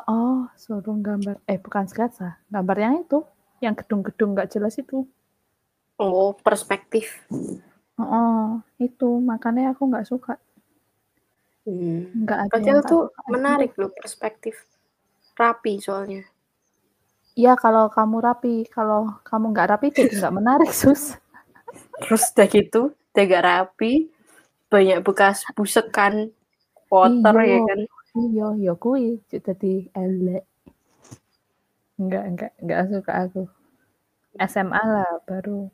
Oh, 0.06 0.46
suruh 0.60 0.84
gambar. 0.84 1.40
Eh, 1.48 1.58
bukan 1.58 1.88
sketsa. 1.88 2.38
Gambar 2.52 2.78
yang 2.78 2.96
itu. 3.08 3.24
Yang 3.64 3.88
gedung-gedung 3.88 4.36
nggak 4.36 4.52
jelas 4.52 4.76
itu. 4.78 5.08
Oh, 5.96 6.36
perspektif. 6.38 7.24
Oh, 7.98 8.60
itu. 8.78 9.10
Makanya 9.24 9.74
aku 9.74 9.88
nggak 9.90 10.06
suka. 10.06 10.38
Hmm. 11.66 12.10
Nggak 12.26 12.40
ada 12.50 12.58
yang 12.66 12.80
tuh 12.92 13.04
menarik 13.30 13.72
loh 13.78 13.92
perspektif. 13.94 14.66
Rapi 15.38 15.74
soalnya. 15.82 16.24
Iya, 17.40 17.54
kalau 17.64 17.86
kamu 17.96 18.18
rapi. 18.28 18.56
Kalau 18.76 19.02
kamu 19.30 19.46
nggak 19.54 19.68
rapi, 19.72 19.88
jadi 19.96 20.12
nggak 20.20 20.36
menarik, 20.40 20.72
sus. 20.82 21.16
Terus 22.04 22.24
udah 22.36 22.48
gitu, 22.52 22.82
udah 23.14 23.24
gak 23.32 23.46
rapi, 23.52 23.92
banyak 24.74 25.00
bekas 25.08 25.38
busekan, 25.58 26.16
kotor 26.92 27.36
Iya. 27.42 27.56
ya 27.56 27.60
kan. 27.70 27.80
Iya, 28.18 28.48
ya 28.66 28.74
kui. 28.84 29.06
Jadi 29.32 29.74
elek. 29.96 30.44
Nggak, 32.02 32.24
nggak, 32.34 32.52
nggak 32.66 32.82
suka 32.92 33.12
aku. 33.24 33.42
SMA 34.52 34.82
lah 34.94 35.10
baru 35.28 35.70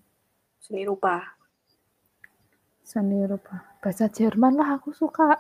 Seni 0.64 0.84
rupa. 0.90 1.16
seni 2.88 3.20
rupa. 3.28 3.56
Bahasa 3.84 4.08
Jerman 4.08 4.54
lah 4.60 4.70
aku 4.80 4.90
suka. 4.96 5.38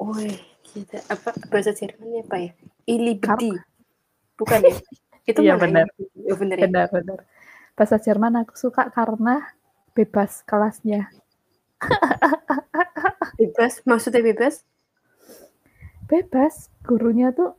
Woi, 0.00 0.32
kita 0.64 1.04
apa 1.12 1.36
bahasa 1.52 1.76
Jermannya 1.76 2.24
apa 2.24 2.36
ya? 2.40 2.50
Ilibedi. 2.88 3.52
Bukan 4.40 4.58
ya? 4.64 4.72
Itu 5.28 5.44
Iya, 5.44 5.54
benar. 5.60 5.86
Oh, 6.32 6.36
benar 6.40 6.56
ya? 6.56 6.64
Benar, 6.66 6.86
benar. 6.88 7.18
Bahasa 7.76 8.00
Jerman 8.00 8.40
aku 8.40 8.56
suka 8.56 8.88
karena 8.90 9.52
bebas 9.92 10.40
kelasnya. 10.48 11.12
Bebas, 13.40 13.80
maksudnya 13.88 14.20
bebas? 14.20 14.68
Bebas, 16.04 16.68
gurunya 16.84 17.32
tuh 17.32 17.56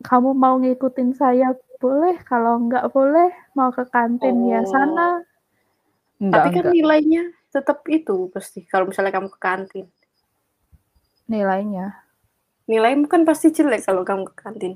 kamu 0.00 0.32
mau 0.32 0.56
ngikutin 0.56 1.12
saya 1.12 1.52
boleh, 1.76 2.16
kalau 2.24 2.56
nggak 2.64 2.88
boleh 2.88 3.28
mau 3.52 3.68
ke 3.68 3.84
kantin 3.92 4.48
ya 4.48 4.64
Oh. 4.64 4.72
sana. 4.72 5.20
Enggak, 6.16 6.32
Tapi 6.32 6.48
kan 6.48 6.64
enggak. 6.64 6.72
nilainya 6.72 7.22
tetap 7.52 7.84
itu 7.92 8.30
pasti. 8.32 8.64
Kalau 8.64 8.88
misalnya 8.88 9.12
kamu 9.12 9.28
ke 9.28 9.40
kantin. 9.42 9.84
Nilainya. 11.26 12.02
Nilaimu 12.66 13.10
kan 13.10 13.26
pasti 13.26 13.50
jelek 13.50 13.86
kalau 13.86 14.06
kamu 14.06 14.30
ke 14.30 14.34
kantin. 14.38 14.74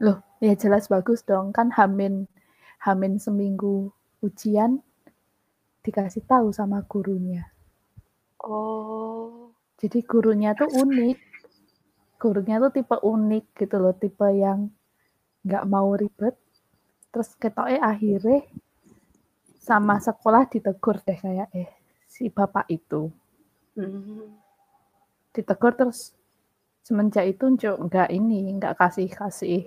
Loh, 0.00 0.24
ya 0.40 0.56
jelas 0.56 0.88
bagus 0.88 1.22
dong. 1.22 1.52
Kan 1.52 1.72
Hamin 1.72 2.26
Hamin 2.82 3.20
seminggu 3.20 3.92
ujian 4.24 4.80
dikasih 5.84 6.24
tahu 6.24 6.52
sama 6.52 6.84
gurunya. 6.88 7.48
Oh. 8.40 9.52
Jadi 9.80 10.00
gurunya 10.04 10.56
tuh 10.56 10.68
unik. 10.68 11.18
Gurunya 12.16 12.56
tuh 12.56 12.72
tipe 12.72 12.96
unik 12.96 13.44
gitu 13.52 13.76
loh, 13.76 13.92
tipe 13.92 14.24
yang 14.32 14.72
nggak 15.44 15.64
mau 15.68 15.92
ribet. 15.92 16.36
Terus 17.12 17.36
ketoknya 17.36 17.84
akhirnya 17.84 18.48
sama 19.64 19.96
sekolah 19.96 20.44
ditegur 20.48 21.00
deh 21.00 21.16
kayak 21.16 21.48
eh 21.56 21.72
si 22.04 22.28
bapak 22.28 22.68
itu 22.68 23.08
Hmm. 23.74 24.38
Ditegur 25.34 25.74
terus 25.74 26.14
semenjak 26.80 27.26
itu 27.26 27.44
Njo 27.50 27.72
nggak 27.84 28.08
ini 28.08 28.54
nggak 28.56 28.74
kasih 28.78 29.08
kasih 29.10 29.62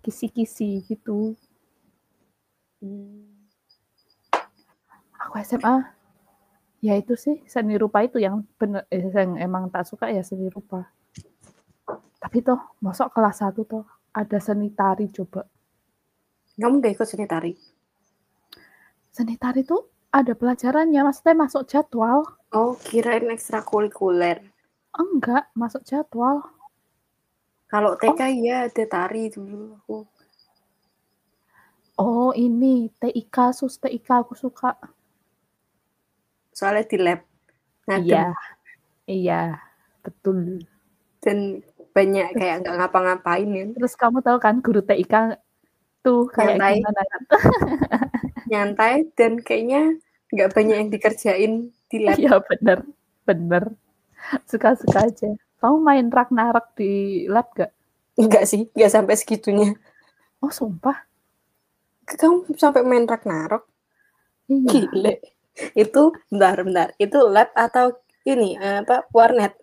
kisi-kisi 0.00 0.80
gitu 0.88 1.36
Hmm. 2.80 3.44
aku 5.20 5.36
SMA 5.44 5.84
ya 6.80 6.96
itu 6.96 7.12
sih 7.12 7.44
seni 7.44 7.76
rupa 7.76 8.00
itu 8.00 8.16
yang 8.16 8.40
bener 8.56 8.88
eh, 8.88 9.04
yang 9.04 9.36
emang 9.36 9.68
tak 9.68 9.84
suka 9.84 10.08
ya 10.08 10.24
seni 10.24 10.48
rupa 10.48 10.88
tapi 12.16 12.40
toh 12.40 12.56
masuk 12.80 13.12
kelas 13.12 13.44
1 13.44 13.68
toh 13.68 13.84
ada 14.16 14.40
seni 14.40 14.72
tari 14.72 15.12
coba 15.12 15.44
Kamu 16.56 16.80
gak 16.80 16.92
ikut 16.96 17.04
seni 17.04 17.28
tari? 17.28 17.52
seni 19.12 19.36
tari 19.36 19.60
tuh 19.60 19.84
ada 20.08 20.32
pelajarannya 20.32 21.04
maksudnya 21.04 21.36
masuk 21.36 21.68
jadwal 21.68 22.24
Oh, 22.50 22.74
kirain 22.80 23.30
ekstrakurikuler. 23.30 24.49
Enggak 24.92 25.48
masuk 25.54 25.82
jadwal 25.82 26.42
Kalau 27.66 27.94
TK 27.94 28.20
ya 28.42 28.66
ada 28.66 28.84
tari 28.84 29.30
dulu 29.30 29.78
aku. 29.78 30.02
oh 31.96 32.34
ini 32.34 32.90
TIK 32.98 33.36
sus 33.54 33.78
TIK 33.78 34.26
aku 34.26 34.34
suka 34.34 34.74
Soalnya 36.50 36.84
di 36.84 36.98
lab. 36.98 37.20
Ngadem. 37.86 38.04
iya 38.04 38.24
iya 39.06 39.42
betul 40.02 40.60
Dan 41.20 41.62
banyak 41.90 42.34
kayak 42.34 42.66
nggak 42.66 42.74
ngapa-ngapain 42.76 43.48
ya. 43.50 43.64
terus 43.70 43.94
kamu 43.94 44.18
tahu 44.20 44.38
kan 44.38 44.58
guru 44.58 44.82
TIK 44.82 45.38
tuh 46.00 46.26
kayak 46.26 46.58
Nyantai. 46.58 46.74
gimana 46.80 47.02
kan 47.06 47.22
Nyantai 48.50 48.94
dan 49.14 49.32
kayaknya 49.38 49.82
nggak 50.30 50.50
banyak 50.50 50.76
yang 50.80 50.90
dikerjain 50.90 51.52
di 51.86 51.96
lab. 52.02 52.18
Iya 52.18 52.38
bener, 52.42 52.78
bener. 53.22 53.64
Suka-suka 54.50 55.06
aja. 55.06 55.30
Kamu 55.60 55.76
main 55.84 56.08
Ragnarok 56.08 56.72
di 56.76 57.24
lab 57.28 57.52
gak? 57.52 57.72
Enggak 58.16 58.44
sih, 58.48 58.68
nggak 58.72 58.92
sampai 58.92 59.14
segitunya. 59.16 59.76
Oh 60.40 60.52
sumpah? 60.52 61.04
Kamu 62.08 62.52
sampai 62.56 62.84
main 62.84 63.04
Ragnarok? 63.04 63.68
Iya. 64.48 64.66
Gile. 64.66 65.14
Itu 65.76 66.16
bentar, 66.32 66.56
bentar. 66.64 66.88
Itu 66.96 67.28
lab 67.28 67.52
atau 67.52 68.00
ini 68.24 68.56
eh, 68.56 68.80
apa 68.82 69.08
warnet? 69.12 69.56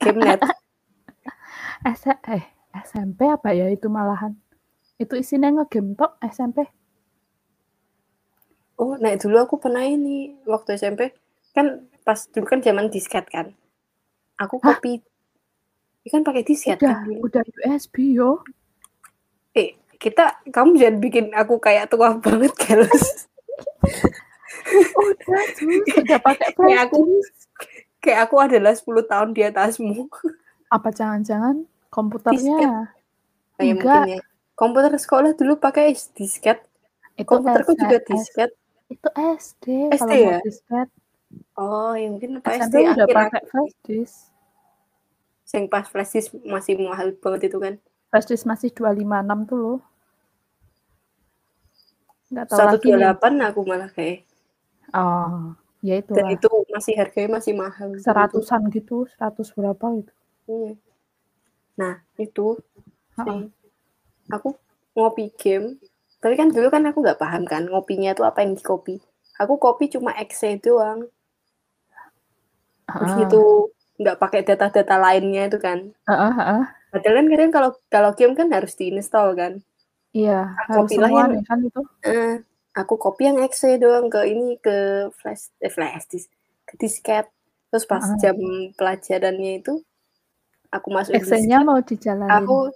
Game 0.00 0.20
net. 0.20 0.40
S 1.86 2.08
eh 2.08 2.44
SMP 2.72 3.28
apa 3.28 3.52
ya 3.52 3.70
itu 3.70 3.86
malahan? 3.88 4.34
Itu 4.96 5.16
isinya 5.16 5.52
ngegame 5.52 5.96
tok 5.96 6.16
SMP. 6.24 6.66
Oh, 8.76 8.96
nah 9.00 9.16
dulu 9.16 9.36
aku 9.40 9.56
pernah 9.56 9.84
ini 9.84 10.36
waktu 10.44 10.76
SMP 10.76 11.16
kan 11.56 11.88
pas 12.04 12.28
dulu 12.28 12.44
kan 12.44 12.60
zaman 12.60 12.92
disket 12.92 13.24
kan. 13.32 13.56
Aku 14.40 14.60
Hah? 14.60 14.76
copy 14.76 15.00
Ya 16.06 16.08
kan 16.14 16.22
pakai 16.22 16.46
disket 16.46 16.78
Udah, 16.78 17.02
kan 17.02 17.18
udah 17.18 17.42
USB 17.66 18.14
yo. 18.14 18.38
Eh, 19.58 19.74
kita 19.98 20.38
kamu 20.54 20.78
jangan 20.78 20.96
bikin 21.02 21.26
aku 21.34 21.58
kayak 21.58 21.90
tua 21.90 22.14
banget, 22.24 22.54
Gales. 22.54 23.26
Udah, 24.94 25.42
sus, 25.58 25.82
udah 25.98 26.18
pakai 26.22 26.54
Kayak 26.54 26.80
aku 26.86 26.98
kayak 27.98 28.20
aku 28.30 28.36
adalah 28.38 28.70
10 28.70 28.86
tahun 29.02 29.28
di 29.34 29.42
atasmu. 29.42 30.06
Apa 30.70 30.94
jangan-jangan 30.94 31.66
komputernya 31.90 32.86
Kayak 33.56 33.72
Enggak. 33.82 33.82
mungkin 33.82 34.14
ya. 34.14 34.20
Komputer 34.56 34.92
sekolah 34.96 35.32
dulu 35.34 35.58
pakai 35.58 35.92
disket. 36.14 36.62
itu 37.16 37.26
Komputerku 37.26 37.72
juga 37.74 37.98
disket. 38.04 38.50
Itu 38.86 39.08
SD, 39.10 39.90
SD 39.90 39.98
kalau 39.98 40.14
ya? 40.14 40.38
disket. 40.44 40.88
Oh, 41.56 41.96
ya 41.96 42.06
mungkin 42.12 42.38
pas 42.44 42.60
SMP 42.60 42.84
udah 42.84 43.06
akhir 43.08 43.16
pakai 43.16 43.42
flash 43.48 43.76
disk. 43.82 44.16
yang 45.54 45.64
pas 45.72 45.86
flash 45.88 46.12
disk 46.12 46.30
masih 46.44 46.76
mahal 46.76 47.16
banget 47.16 47.48
itu 47.48 47.58
kan. 47.58 47.74
Flash 48.12 48.28
disk 48.28 48.44
masih 48.44 48.68
256 48.74 49.48
tuh 49.48 49.58
loh. 49.58 49.80
Nggak 52.28 52.46
tahu 52.50 52.58
lagi 52.60 52.88
nih. 52.92 53.14
128 53.16 53.48
aku 53.48 53.60
malah 53.64 53.90
kayak. 53.94 54.26
Oh, 54.94 55.54
ya 55.82 55.98
itu 55.98 56.12
Dan 56.14 56.34
itu 56.34 56.50
masih 56.70 56.94
harganya 56.98 57.40
masih 57.40 57.52
mahal. 57.56 57.88
gitu. 57.94 58.04
Seratusan 58.04 58.62
gitu, 58.70 58.96
seratus 59.10 59.48
berapa 59.54 59.86
gitu. 60.02 60.12
Iya. 60.46 60.72
Nah, 61.80 61.94
itu 62.20 62.58
Heeh. 63.16 63.24
sih. 63.24 63.40
Aku 64.30 64.58
ngopi 64.92 65.30
game. 65.40 65.78
Tapi 66.20 66.34
kan 66.34 66.50
dulu 66.50 66.68
kan 66.68 66.82
aku 66.90 66.98
nggak 67.00 67.20
paham 67.20 67.46
kan 67.46 67.64
ngopinya 67.70 68.12
tuh 68.16 68.26
apa 68.26 68.42
yang 68.42 68.58
di 68.58 68.62
kopi. 68.64 68.96
aku 69.36 69.60
copy 69.60 69.92
cuma 69.92 70.16
exe 70.16 70.56
doang. 70.56 71.04
Heeh. 72.86 73.16
Gitu, 73.26 73.42
nggak 74.00 74.16
pakai 74.22 74.40
data-data 74.46 74.96
lainnya 75.00 75.50
itu 75.50 75.58
kan. 75.58 75.78
Heeh 76.06 76.32
heeh. 76.38 76.62
Padahal 76.92 77.14
kan 77.18 77.26
kadang 77.32 77.50
kalau 77.52 77.70
kalau 77.92 78.10
game 78.14 78.34
kan 78.38 78.48
harus 78.54 78.72
diinstal 78.78 79.34
kan. 79.34 79.58
Iya, 80.16 80.54
Aku 80.72 80.88
semua 80.88 81.28
yang 81.28 81.44
kan 81.44 81.60
itu. 81.60 81.80
eh, 82.06 82.40
aku 82.72 82.94
copy 82.96 83.28
yang 83.28 83.38
exe 83.44 83.76
doang 83.76 84.08
ke 84.08 84.22
ini 84.24 84.56
ke 84.62 85.10
flash 85.18 85.52
eh, 85.60 85.68
flash 85.68 86.06
disk, 86.08 86.30
ke 86.64 86.78
disket. 86.80 87.26
Terus 87.68 87.84
pas 87.84 88.00
Heeh. 88.00 88.16
jam 88.22 88.36
pelajarannya 88.78 89.60
itu 89.60 89.82
aku 90.72 90.88
masukin 90.94 91.20
Exe-nya 91.20 91.58
mau 91.66 91.82
dijalanin. 91.82 92.32
aku 92.32 92.70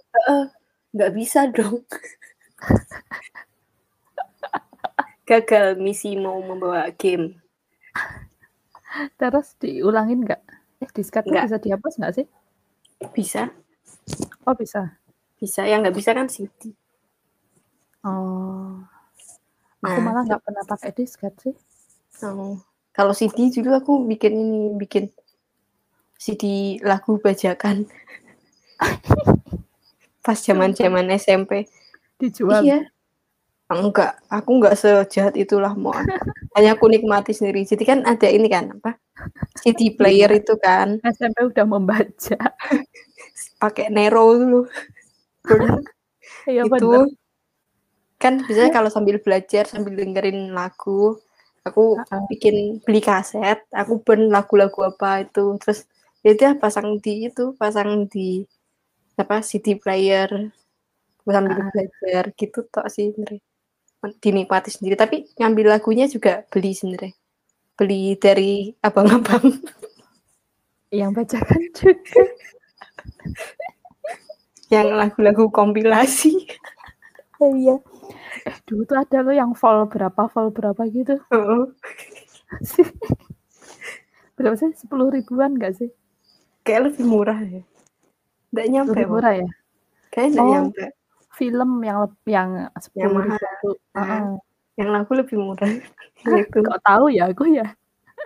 nggak 0.93 1.11
bisa 1.17 1.49
dong. 1.49 1.81
Gagal 5.29 5.79
misi 5.79 6.19
mau 6.19 6.37
membawa 6.43 6.91
game. 6.93 7.39
Terus 9.15 9.55
diulangin 9.57 10.23
nggak? 10.23 10.41
Eh, 10.81 10.89
disketnya 10.91 11.31
Nggak. 11.31 11.45
bisa 11.47 11.57
dihapus 11.61 11.93
nggak 12.01 12.13
sih? 12.17 12.25
Bisa, 13.13 13.49
Oh, 14.45 14.53
bisa. 14.53 14.97
bisa. 15.37 15.65
Yang 15.65 15.79
nggak 15.87 15.97
bisa 15.97 16.11
kan 16.13 16.27
CD. 16.27 16.73
Oh. 18.01 18.81
Aku 19.81 19.97
Nah, 19.97 20.01
malah 20.01 20.23
nggak 20.25 20.41
pernah 20.41 20.63
pakai 20.65 20.91
disket 20.93 21.33
sih. 21.41 21.55
Oh. 22.21 22.57
Kalau 22.91 23.13
CD 23.13 23.49
dulu 23.49 23.71
aku 23.73 23.93
bikin 24.05 24.33
ini, 24.35 24.61
bikin 24.77 25.09
CD 26.17 26.43
lagu 26.83 27.17
bajakan. 27.17 27.87
Pas 30.25 30.37
zaman-zaman 30.37 31.09
SMP. 31.15 31.65
Dijual. 32.17 32.61
Iya. 32.61 32.79
Enggak, 33.71 34.19
aku 34.27 34.49
enggak 34.59 34.75
sejahat 34.75 35.33
itulah 35.39 35.71
mau. 35.73 35.95
Hanya 36.55 36.75
aku 36.75 36.91
nikmati 36.91 37.31
sendiri. 37.31 37.63
Jadi 37.63 37.83
kan 37.87 37.99
ada 38.03 38.27
ini 38.27 38.47
kan 38.51 38.75
apa? 38.75 38.99
CD 39.63 39.95
player 39.95 40.27
itu 40.35 40.53
kan 40.59 40.99
SMP 41.05 41.47
udah 41.47 41.65
membaca. 41.65 42.39
pakai 43.61 43.87
Nero 43.93 44.25
dulu. 44.35 44.61
Iya 46.49 46.65
itu 46.65 46.73
bener. 46.73 47.05
kan 48.17 48.33
biasanya 48.45 48.71
kalau 48.73 48.89
sambil 48.89 49.17
belajar 49.21 49.63
sambil 49.69 49.93
dengerin 49.97 50.53
lagu 50.57 51.17
aku 51.65 52.01
bikin 52.33 52.81
beli 52.85 53.01
kaset 53.01 53.61
aku 53.69 54.01
burn 54.01 54.33
lagu-lagu 54.33 54.79
apa 54.89 55.25
itu 55.25 55.57
terus 55.61 55.85
ya 56.25 56.33
udah 56.37 56.51
pasang 56.61 56.97
di 57.01 57.29
itu 57.29 57.53
pasang 57.61 58.09
di 58.09 58.45
apa 59.21 59.45
CD 59.45 59.77
player 59.77 60.29
sambil 61.25 61.57
Heeh. 61.61 61.69
belajar 61.73 62.23
gitu 62.37 62.59
tok 62.73 62.87
sih 62.89 63.13
dinikmati 64.21 64.69
sendiri 64.73 64.97
tapi 64.97 65.29
ngambil 65.37 65.77
lagunya 65.77 66.09
juga 66.09 66.41
beli 66.49 66.73
sebenarnya 66.73 67.13
beli 67.77 68.17
dari 68.17 68.73
abang-abang 68.81 69.51
Yang 70.91 71.11
bacakan 71.23 71.61
juga. 71.71 72.03
yang 74.75 74.91
lagu-lagu 74.91 75.47
kompilasi 75.47 76.35
Oh, 77.41 77.57
iya. 77.57 77.73
Eh, 78.45 78.53
dulu 78.69 78.85
tuh 78.85 79.01
ada 79.01 79.25
loh 79.25 79.33
yang 79.33 79.57
vol 79.57 79.89
berapa, 79.89 80.29
vol 80.29 80.53
berapa 80.53 80.77
gitu. 80.93 81.17
Heeh. 81.33 81.63
Berapa 84.37 84.53
sih? 84.55 84.69
Sepuluh 84.77 85.09
ribuan 85.09 85.57
nggak 85.57 85.73
sih? 85.79 85.89
kayak 86.61 86.93
lebih 86.93 87.05
murah 87.09 87.41
ya 87.41 87.65
nggak 88.53 88.67
nyampe 88.69 88.93
Lebih 88.93 89.09
murah 89.09 89.33
ya? 89.41 89.49
kayaknya 90.13 90.29
nggak 90.37 90.45
Oh. 90.45 90.51
nyampe 90.53 90.83
Film 91.31 91.79
yang 91.83 92.11
yang 92.27 92.49
sepuluh 92.77 93.11
mahal. 93.11 93.25
ribu 93.39 93.47
tuh. 93.63 93.75
Nah. 93.95 94.03
Heeh. 94.05 94.25
yang 94.79 94.89
lagu 94.95 95.11
lebih 95.13 95.35
murah 95.35 95.67
Ah, 96.25 96.37
gitu 96.37 96.63
Kok 96.63 96.79
tahu 96.85 97.05
ya 97.11 97.27
aku 97.33 97.43
ya? 97.49 97.67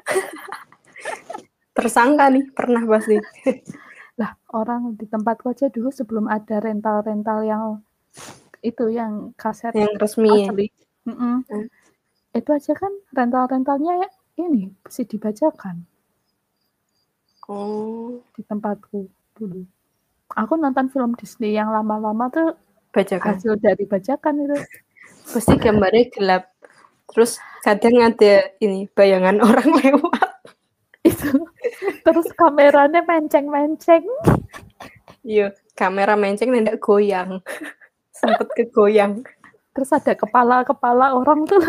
tersangka 1.75 2.27
nih 2.31 2.45
pernah 2.55 2.83
pasti 2.87 3.17
Lah, 4.19 4.31
orang 4.55 4.95
di 4.95 5.03
tempatku 5.11 5.51
aja 5.51 5.67
dulu 5.67 5.91
sebelum 5.91 6.31
ada 6.31 6.63
rental-rental 6.63 7.39
yang 7.43 7.63
itu 8.63 8.87
yang 8.87 9.35
kaset 9.35 9.75
yang 9.75 9.91
resmi 9.99 10.31
ya. 10.31 10.47
asli. 10.47 10.67
Mm-mm. 11.03 11.43
Hmm. 11.43 11.67
Itu 12.31 12.49
aja 12.55 12.71
kan 12.79 12.95
rental-rentalnya 13.11 14.07
ini 14.39 14.71
mesti 14.71 15.03
dibacakan 15.03 15.83
oh 17.51 18.23
di 18.33 18.41
tempatku 18.47 19.05
dulu. 19.35 19.61
Aku 20.33 20.57
nonton 20.57 20.87
film 20.89 21.13
Disney 21.19 21.53
yang 21.53 21.69
lama-lama 21.69 22.31
tuh 22.31 22.55
bacakan 22.95 23.35
hasil 23.35 23.53
dari 23.59 23.83
bacakan 23.83 24.33
itu. 24.47 24.57
pasti 25.35 25.55
gambarnya 25.59 26.03
gelap 26.15 26.43
terus 27.11 27.37
kadang 27.65 27.97
ada 27.99 28.47
ini 28.63 28.87
bayangan 28.93 29.41
orang 29.43 29.69
lewat 29.83 30.31
Itu. 31.05 31.37
Terus 32.01 32.27
kameranya 32.33 33.05
menceng-menceng. 33.05 34.05
iya 35.21 35.53
kamera 35.77 36.15
menceng 36.17 36.49
nendak 36.49 36.81
goyang 36.81 37.41
sempet 38.19 38.47
kegoyang 38.57 39.21
Terus 39.75 39.91
ada 39.91 40.15
kepala-kepala 40.15 41.19
orang 41.19 41.43
tuh. 41.43 41.59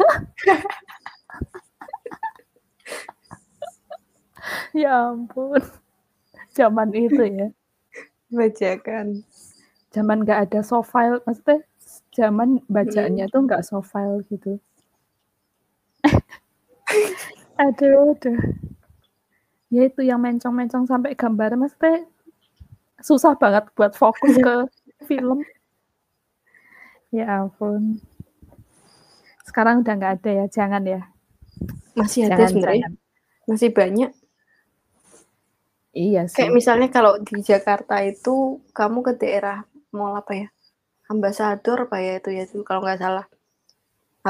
ya 4.70 5.10
ampun. 5.10 5.58
Zaman 6.54 6.94
itu 6.94 7.22
ya. 7.26 7.48
bacakan 8.30 9.26
Zaman 9.96 10.28
nggak 10.28 10.40
ada 10.44 10.60
soft 10.60 10.92
file, 10.92 11.24
maksudnya 11.24 11.64
zaman 12.12 12.60
bacanya 12.68 13.24
tuh 13.32 13.48
nggak 13.48 13.64
soft 13.64 13.88
file 13.88 14.20
gitu. 14.28 14.60
aduh, 17.64 18.12
aduh. 18.12 18.36
Ya 19.72 19.88
itu 19.88 20.04
yang 20.04 20.20
mencong-mencong 20.20 20.84
sampai 20.84 21.16
gambar, 21.16 21.56
maksudnya 21.56 22.04
susah 23.00 23.32
banget 23.40 23.72
buat 23.72 23.96
fokus 23.96 24.36
ke 24.36 24.54
film. 25.08 25.40
Ya 27.08 27.40
ampun. 27.40 27.96
Sekarang 29.48 29.80
udah 29.80 29.94
nggak 29.96 30.14
ada 30.20 30.30
ya, 30.44 30.46
jangan 30.52 30.84
ya. 30.84 31.02
masih 31.96 32.28
ada 32.28 32.44
Jangan, 32.44 32.48
sebenarnya 32.52 32.80
jangan. 32.84 32.94
masih 33.48 33.70
banyak 33.72 34.10
Iya 35.96 36.28
sih. 36.28 36.36
kayak 36.36 36.52
misalnya 36.52 36.88
kalau 36.92 37.16
di 37.24 37.40
Jakarta 37.40 38.04
itu 38.04 38.60
kamu 38.76 39.00
ke 39.00 39.12
daerah 39.16 39.64
mall 39.98 40.14
apa 40.22 40.32
ya? 40.42 40.48
Ambasador 41.12 41.78
apa 41.86 41.96
ya 42.06 42.12
itu 42.20 42.30
ya 42.36 42.42
itu 42.48 42.56
kalau 42.68 42.80
nggak 42.84 43.00
salah. 43.04 43.26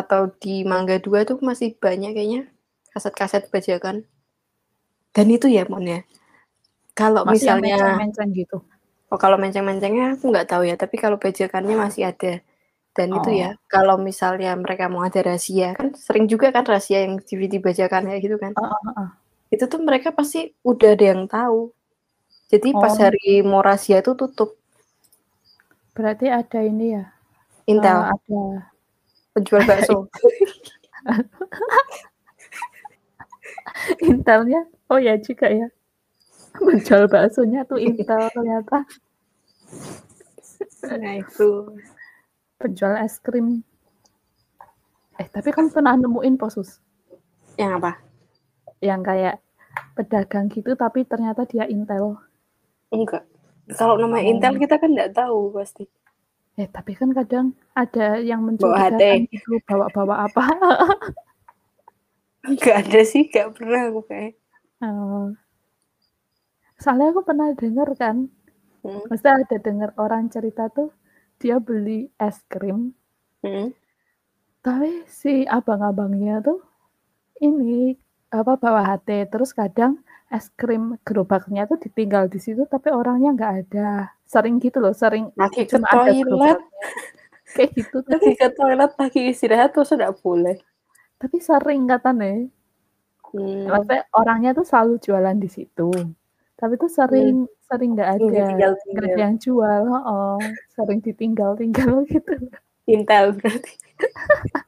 Atau 0.00 0.22
di 0.42 0.54
Mangga 0.70 0.96
Dua 1.04 1.20
tuh 1.28 1.38
masih 1.48 1.68
banyak 1.84 2.10
kayaknya 2.16 2.42
kaset-kaset 2.92 3.42
bajakan. 3.54 3.96
Dan 5.16 5.26
itu 5.36 5.46
ya 5.56 5.62
mon 5.72 5.84
ya. 5.94 6.00
Kalau 6.98 7.22
Masih 7.24 7.34
misalnya 7.48 7.76
menceng-menceng 7.76 8.30
gitu. 8.40 8.56
oh 9.12 9.18
kalau 9.22 9.36
menceng-mencengnya 9.42 10.04
aku 10.18 10.24
nggak 10.32 10.48
tahu 10.50 10.62
ya 10.70 10.74
tapi 10.82 10.96
kalau 11.04 11.16
bajakannya 11.24 11.74
masih 11.84 12.02
ada. 12.10 12.32
Dan 12.96 13.08
itu 13.18 13.30
Oh. 13.32 13.36
ya 13.42 13.48
kalau 13.74 13.96
misalnya 14.08 14.50
mereka 14.64 14.84
mau 14.92 15.02
ada 15.08 15.20
rahasia 15.28 15.76
kan 15.78 15.88
sering 15.96 16.26
juga 16.32 16.46
kan 16.56 16.64
rahasia 16.66 16.98
yang 17.06 17.14
DVD 17.22 17.54
bajakan 17.66 18.02
ya 18.12 18.16
gitu 18.24 18.36
kan. 18.42 18.52
Heeh, 18.56 18.80
heeh. 18.88 19.08
itu 19.54 19.64
tuh 19.72 19.80
mereka 19.88 20.08
pasti 20.18 20.38
udah 20.70 20.88
ada 20.96 21.04
yang 21.12 21.22
tahu. 21.30 21.70
Jadi 22.52 22.68
pas 22.82 22.94
Oh. 22.94 23.02
hari 23.04 23.42
mau 23.50 23.62
rahasia 23.66 23.96
itu 24.02 24.12
tutup 24.20 24.50
Berarti 25.96 26.28
ada 26.28 26.60
ini 26.60 26.92
ya. 26.92 27.08
Intel 27.66 27.98
eh, 27.98 28.06
ada 28.12 28.42
penjual 29.34 29.62
bakso 29.66 30.06
Intelnya. 34.06 34.68
Oh 34.92 35.00
ya 35.00 35.16
juga 35.18 35.48
ya. 35.48 35.72
Menjual 36.60 37.08
baksonya 37.08 37.64
tuh 37.64 37.80
Intel 37.80 38.28
ternyata. 38.30 38.84
nah 40.86 41.18
itu 41.18 41.74
Penjual 42.60 43.00
es 43.00 43.16
krim. 43.18 43.64
Eh 45.16 45.26
tapi 45.32 45.48
kamu 45.48 45.72
pernah 45.72 45.96
nemuin 45.96 46.36
posus 46.36 46.84
yang 47.56 47.80
apa 47.80 47.96
yang 48.84 49.00
kayak 49.00 49.40
pedagang 49.96 50.52
gitu 50.52 50.76
tapi 50.76 51.08
ternyata 51.08 51.48
dia 51.48 51.64
Intel. 51.64 52.20
enggak 52.92 53.24
kalau 53.74 53.94
namanya 53.98 54.24
Oh. 54.26 54.30
Intel 54.30 54.54
kita 54.62 54.74
kan 54.82 54.90
nggak 54.94 55.12
tahu 55.18 55.50
pasti 55.56 55.84
Eh 56.56 56.68
tapi 56.72 56.92
kan 56.96 57.10
kadang 57.12 57.46
ada 57.76 58.16
yang 58.30 58.40
mencurigakan 58.46 59.28
HP. 59.28 59.28
gitu 59.32 59.60
bawa-bawa 59.68 60.14
apa. 60.28 60.44
nggak 62.52 62.76
ada 62.86 63.00
sih 63.12 63.22
nggak 63.30 63.48
pernah 63.56 63.80
aku 63.90 64.00
kayak 64.10 64.32
Oh. 64.84 65.36
Soalnya 66.76 67.08
aku 67.16 67.22
pernah 67.24 67.48
denger 67.56 67.88
kan, 67.96 68.16
hmm. 68.84 69.08
maksudnya 69.08 69.34
ada 69.44 69.56
denger 69.64 69.90
orang 69.96 70.28
cerita 70.28 70.68
tuh 70.68 70.92
dia 71.40 71.56
beli 71.60 72.12
es 72.20 72.38
krim, 72.52 72.92
Hmm. 73.44 73.72
tapi 74.64 75.04
si 75.08 75.46
abang-abangnya 75.48 76.42
tuh 76.44 76.60
ini 77.42 77.96
apa 78.32 78.54
bawa 78.60 78.82
HT, 78.96 79.28
terus 79.32 79.52
kadang 79.56 80.00
es 80.26 80.50
krim 80.58 80.98
gerobaknya 81.06 81.70
tuh 81.70 81.78
ditinggal 81.78 82.26
di 82.26 82.42
situ, 82.42 82.66
tapi 82.66 82.90
orangnya 82.90 83.30
nggak 83.34 83.52
ada. 83.66 84.10
Sering 84.26 84.58
gitu 84.58 84.82
loh, 84.82 84.90
sering 84.90 85.30
lagi 85.38 85.62
ke 85.66 85.78
cuma 85.78 85.86
toilet. 85.86 86.58
Kayak 87.54 87.70
gitu 87.78 88.02
tuh. 88.02 88.10
lagi 88.10 88.34
ke 88.34 88.48
toilet 88.58 88.92
lagi 88.98 89.20
istirahat 89.30 89.70
terus 89.70 89.94
nggak 89.94 90.18
boleh 90.18 90.58
Tapi 91.16 91.38
sering 91.38 91.86
katanya. 91.86 92.50
Hmm. 93.32 93.70
Maksudnya 93.70 94.02
orangnya 94.12 94.50
tuh 94.52 94.66
selalu 94.66 94.98
jualan 94.98 95.36
di 95.38 95.48
situ. 95.48 95.90
Tapi 96.58 96.74
tuh 96.74 96.90
sering 96.90 97.46
sering 97.70 97.94
nggak 97.94 98.10
ada 98.18 98.24
nggak 98.26 98.34
ditinggal-tinggal. 98.34 99.06
ada 99.06 99.20
yang 99.22 99.38
jual. 99.38 99.82
Oh, 100.04 100.42
sering 100.74 101.00
ditinggal-tinggal 101.00 102.02
gitu. 102.12 102.34
Intel 102.90 103.32
berarti. 103.38 103.72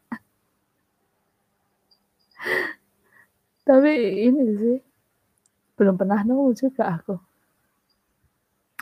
Tapi 3.68 3.92
ini 4.24 4.44
sih 4.56 4.87
belum 5.78 5.94
pernah 5.94 6.20
nemu 6.26 6.50
juga 6.58 6.90
aku. 6.98 7.14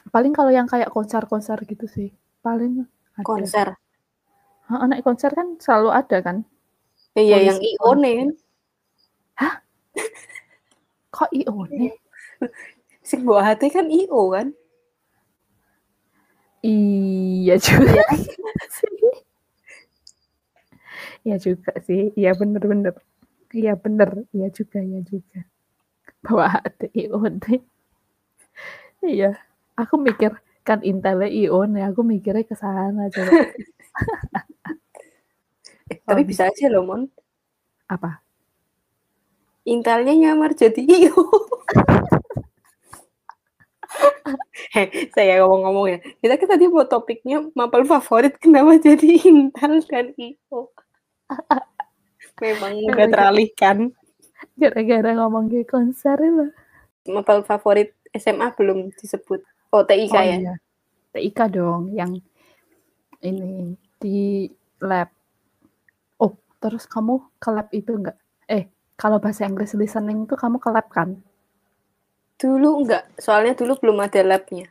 Paling 0.08 0.32
kalau 0.32 0.48
yang 0.48 0.64
kayak 0.64 0.88
konser-konser 0.88 1.60
gitu 1.68 1.84
sih. 1.86 2.08
Paling 2.40 2.88
ada. 3.20 3.26
Konser. 3.26 3.68
Heeh, 4.66 4.86
naik 4.90 5.04
konser 5.06 5.30
kan 5.30 5.60
selalu 5.60 5.90
ada 5.92 6.18
kan? 6.24 6.36
Iya, 7.14 7.52
yang 7.52 7.58
Polisi 7.60 7.76
IO 7.76 7.90
nih 8.02 8.14
kan. 8.20 8.30
Kok 11.16 11.30
IO 11.32 11.56
nih? 11.70 11.92
Sing 13.08 13.20
buah 13.22 13.54
hati 13.54 13.70
kan 13.70 13.86
IO 13.88 14.32
kan. 14.34 14.50
Iya 16.64 17.54
juga 17.60 18.02
sih. 18.16 18.34
Iya 21.26 21.36
juga 21.42 21.72
sih. 21.82 22.14
Iya 22.14 22.30
bener-bener. 22.38 22.94
Iya 23.50 23.74
bener. 23.74 24.10
Iya 24.30 24.48
juga, 24.54 24.78
iya 24.78 25.00
juga. 25.02 25.38
Bawa 26.26 26.58
hati 26.58 26.90
IO 27.06 27.22
nih. 27.22 27.62
Iya. 29.06 29.30
Aku 29.78 29.94
mikir 30.00 30.34
kan 30.66 30.82
Intel 30.82 31.22
IO 31.30 31.62
nih. 31.70 31.86
Aku 31.90 32.02
mikirnya 32.02 32.42
ke 32.42 32.56
sana 32.58 33.06
coba. 33.14 33.32
Eh, 35.86 36.02
tapi 36.02 36.22
Oh, 36.22 36.26
bisa 36.26 36.50
aja 36.50 36.66
loh, 36.66 36.82
Mon. 36.82 37.06
Apa? 37.86 38.18
Intelnya 39.66 40.14
nyamar 40.14 40.54
jadi 40.58 40.82
IO. 40.82 41.14
Heh, 44.74 44.86
saya 45.14 45.40
ngomong-ngomong 45.42 45.86
ya. 45.94 45.98
Kita 46.20 46.34
kan 46.36 46.48
tadi 46.58 46.64
mau 46.66 46.84
topiknya 46.86 47.46
mapel 47.54 47.86
favorit 47.86 48.34
kenapa 48.42 48.76
jadi 48.82 49.06
Intel 49.26 49.80
dan 49.86 50.06
IO. 50.18 50.70
Memang 52.42 52.72
udah 52.92 53.06
teralihkan. 53.08 53.76
Gara-gara 54.60 55.10
ngomong 55.16 55.48
ke 55.48 55.64
konser 55.64 56.16
lah. 56.16 56.50
Mapel 57.06 57.44
favorit 57.44 57.94
SMA 58.10 58.50
belum 58.56 58.90
disebut. 58.96 59.40
Oh, 59.70 59.82
TIK 59.84 60.12
Oh 60.12 60.22
ya. 60.22 60.36
iya. 60.38 60.54
TIK 61.12 61.38
dong 61.52 61.92
yang 61.92 62.18
ini 63.20 63.76
di 63.96 64.48
lab. 64.80 65.08
Oh, 66.18 66.36
terus 66.58 66.84
kamu 66.84 67.20
ke 67.36 67.48
lab 67.50 67.68
itu 67.72 67.96
enggak? 67.96 68.16
Eh, 68.46 68.68
kalau 68.94 69.18
bahasa 69.18 69.44
Inggris 69.44 69.72
listening 69.72 70.24
tuh 70.24 70.36
kamu 70.36 70.60
ke 70.60 70.68
lab 70.68 70.86
kan? 70.88 71.16
Dulu 72.36 72.84
enggak, 72.84 73.08
soalnya 73.16 73.56
dulu 73.56 73.80
belum 73.80 73.98
ada 74.04 74.20
labnya. 74.20 74.68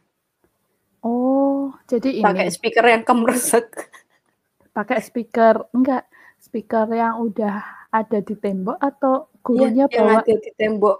Oh, 1.01 1.73
jadi 1.85 2.21
ini 2.21 2.25
Pakai 2.25 2.49
speaker 2.49 2.85
yang 2.85 3.03
kemresek. 3.05 3.69
pakai 4.73 4.99
speaker 5.01 5.69
enggak? 5.73 6.05
Speaker 6.45 6.85
yang 6.87 7.19
udah 7.19 7.63
ada 7.89 8.19
di 8.21 8.35
tembok 8.35 8.77
atau 8.77 9.25
Iya, 9.25 9.41
gurunya 9.41 9.85
yang 9.89 10.05
bawa? 10.05 10.21
ada 10.21 10.33
di 10.35 10.51
tembok. 10.53 10.97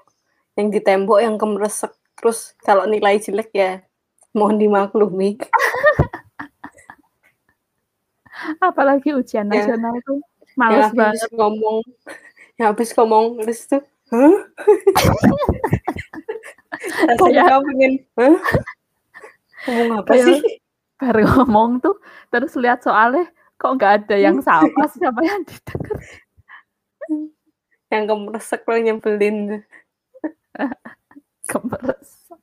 Yang 0.56 0.68
di 0.72 0.80
tembok 0.82 1.20
yang 1.22 1.36
kemresek. 1.38 1.94
Terus 2.16 2.56
kalau 2.60 2.86
nilai 2.86 3.20
jelek 3.20 3.50
ya 3.52 3.72
mohon 4.32 4.58
dimaklumi. 4.58 5.36
Apalagi 8.60 9.12
ujian 9.12 9.48
Ya. 9.48 9.64
nasional 9.64 9.96
tuh 10.04 10.20
Yang 10.20 10.56
males 10.56 10.84
habis 10.86 10.96
banget. 10.96 11.30
ngomong, 11.34 11.78
yang 12.56 12.68
habis 12.72 12.90
ngomong 12.92 13.26
terus 13.40 13.60
tuh? 13.68 13.84
Rasanya 17.06 17.18
Kayak- 17.18 17.50
kamu 17.50 17.64
pengen? 17.66 17.94
Ngomong 19.66 19.90
apa 19.98 20.10
Kayak- 20.10 20.28
sih? 20.28 20.40
Baru 20.96 21.24
ngomong 21.28 21.70
tuh 21.84 21.96
terus 22.32 22.56
lihat 22.56 22.80
soalnya 22.80 23.28
kok 23.56 23.72
nggak 23.80 23.94
ada 24.04 24.16
yang 24.20 24.38
sama 24.44 24.84
siapa 24.94 25.22
yang 25.24 25.42
didengar. 25.48 25.98
Yang 27.92 28.04
kemresek 28.10 28.62
lo 28.66 28.76
nyebelin. 28.82 29.38
kemeresak. 31.50 32.42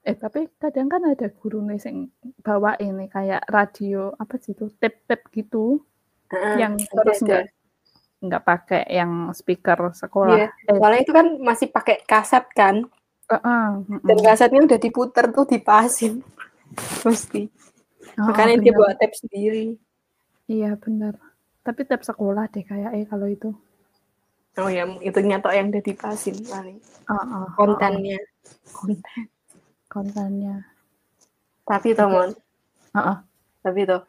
Eh 0.00 0.16
tapi 0.16 0.48
kadang 0.56 0.88
kan 0.88 1.02
ada 1.04 1.28
guru 1.28 1.60
nih 1.60 1.78
yang 1.84 2.08
bawa 2.40 2.74
ini 2.80 3.06
kayak 3.06 3.44
radio 3.46 4.10
apa 4.16 4.40
sih 4.40 4.56
itu 4.56 4.72
tip-tip 4.80 5.28
gitu 5.30 5.84
Heeh, 6.32 6.56
yang 6.64 6.74
terus 6.80 7.20
ada. 7.20 7.26
nggak 7.26 7.44
nggak 8.20 8.42
pakai 8.44 8.82
yang 8.90 9.32
speaker 9.32 9.92
sekolah. 9.92 10.36
Iya, 10.36 10.48
Eh, 10.68 10.76
soalnya 10.76 11.00
itu 11.04 11.12
kan 11.12 11.26
masih 11.40 11.68
pakai 11.72 12.04
kaset 12.04 12.44
kan. 12.52 12.84
heeh, 13.30 13.64
mm-mm. 13.86 14.02
Dan 14.02 14.18
kasetnya 14.20 14.60
udah 14.66 14.78
diputer 14.82 15.24
tuh 15.30 15.46
dipasin. 15.46 16.20
Mesti. 17.06 17.46
Oh, 18.18 18.26
Makanya 18.32 18.58
dia 18.58 18.72
bener. 18.74 18.78
bawa 18.80 18.92
tape 18.98 19.14
sendiri. 19.14 19.66
Iya 20.50 20.74
benar. 20.80 21.14
Tapi 21.62 21.86
tiap 21.86 22.02
sekolah 22.02 22.50
deh 22.50 22.64
kayak 22.66 22.90
eh 22.96 23.06
kalau 23.06 23.28
itu. 23.30 23.54
Oh 24.58 24.66
ya, 24.66 24.82
itu 24.98 25.18
nyatok 25.22 25.52
yang 25.54 25.70
udah 25.70 25.82
dipasin 25.84 26.36
paling. 26.42 26.82
Oh, 27.06 27.14
oh, 27.14 27.22
oh, 27.22 27.46
Kontennya. 27.54 28.18
Konten. 28.74 29.30
kontennya. 29.86 30.66
Tapi 31.62 31.94
toh, 31.94 32.10
Mon. 32.10 32.30
Heeh. 32.98 33.16
Tapi 33.62 33.80
toh, 33.86 34.02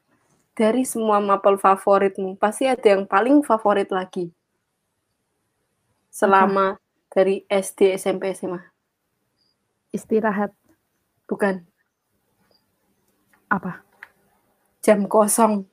dari 0.57 0.81
semua 0.81 1.21
mapel 1.21 1.61
favoritmu, 1.61 2.41
pasti 2.41 2.65
ada 2.65 2.81
yang 2.81 3.05
paling 3.05 3.45
favorit 3.45 3.93
lagi. 3.93 4.33
Selama 6.09 6.81
dari 7.13 7.45
SD, 7.45 7.93
SMP, 7.95 8.33
SMA. 8.33 8.59
Istirahat 9.93 10.51
Bukan. 11.27 11.63
apa? 13.47 13.83
Jam 14.81 15.05
kosong. 15.05 15.65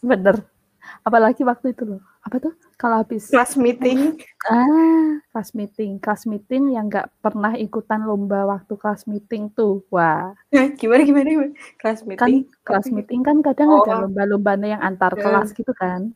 Bener. 0.00 0.46
Apalagi 1.02 1.42
waktu 1.42 1.72
itu 1.72 1.84
loh. 1.86 2.00
Apa 2.20 2.36
tuh? 2.38 2.52
Kalau 2.76 3.00
habis 3.00 3.28
Kelas 3.28 3.56
meeting. 3.56 4.20
Ah, 4.46 5.20
kelas 5.32 5.52
meeting. 5.52 5.96
Kelas 5.98 6.24
meeting 6.24 6.72
yang 6.72 6.86
nggak 6.86 7.08
pernah 7.18 7.52
ikutan 7.54 8.04
lomba 8.04 8.44
waktu 8.46 8.72
kelas 8.72 9.04
meeting 9.04 9.48
tuh. 9.50 9.84
Wah, 9.88 10.32
gimana, 10.76 11.02
gimana, 11.02 11.26
gimana? 11.26 11.52
Kelas 11.76 12.00
kan 12.00 12.08
meeting. 12.08 12.48
kelas 12.62 12.84
tapi- 12.86 12.94
meeting 12.94 13.20
kan 13.20 13.36
kadang 13.40 13.68
Oh. 13.68 13.80
ada 13.82 14.04
lomba-lombanya 14.04 14.78
yang 14.78 14.82
antar 14.82 15.12
Ya. 15.14 15.22
kelas 15.22 15.48
gitu 15.52 15.72
kan. 15.72 16.12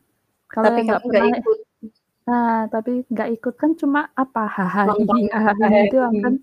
Kalau 0.47 0.65
Tapi 0.69 0.77
yang 0.77 0.87
nggak 0.87 1.01
pernah, 1.03 1.27
ikut. 1.35 1.57
nah 2.25 2.57
tapi 2.65 2.91
nggak 3.05 3.29
ikut 3.35 3.55
kan 3.55 3.71
cuma 3.75 4.09
apa 4.15 4.43
hahaha 4.47 4.93
doang 5.93 6.15
kan. 6.17 6.33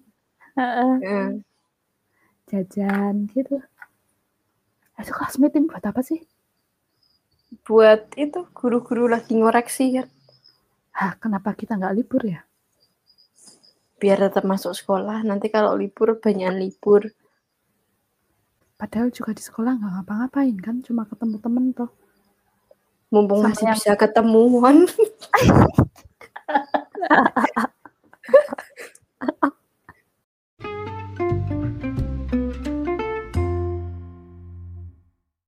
Heeh, 0.53 0.93
Ya. 1.01 1.23
jajan 2.47 3.15
gitu. 3.33 3.63
Itu 5.03 5.11
kelas 5.11 5.37
meeting 5.43 5.67
buat 5.67 5.83
apa 5.83 5.99
sih? 6.07 6.23
Buat 7.67 8.15
itu, 8.15 8.47
guru-guru 8.55 9.11
lagi 9.11 9.35
ngoreksi 9.35 9.99
kan. 9.99 10.09
Hah, 10.95 11.19
kenapa 11.19 11.53
kita 11.59 11.75
nggak 11.75 11.95
libur 11.99 12.23
ya? 12.23 12.41
Biar 13.99 14.19
tetap 14.23 14.47
masuk 14.47 14.73
sekolah. 14.79 15.27
Nanti 15.27 15.51
kalau 15.51 15.75
libur, 15.75 16.23
banyak 16.23 16.55
libur. 16.55 17.11
Padahal 18.79 19.11
juga 19.11 19.35
di 19.35 19.43
sekolah 19.43 19.79
nggak 19.79 19.93
ngapa-ngapain 19.99 20.57
kan, 20.59 20.83
cuma 20.87 21.03
ketemu 21.07 21.37
temen 21.43 21.65
tuh. 21.75 21.91
Mumpung 23.13 23.43
Sama 23.45 23.51
masih 23.53 23.67
yang- 23.69 23.77
bisa 23.79 23.93
ketemuan. 23.99 24.77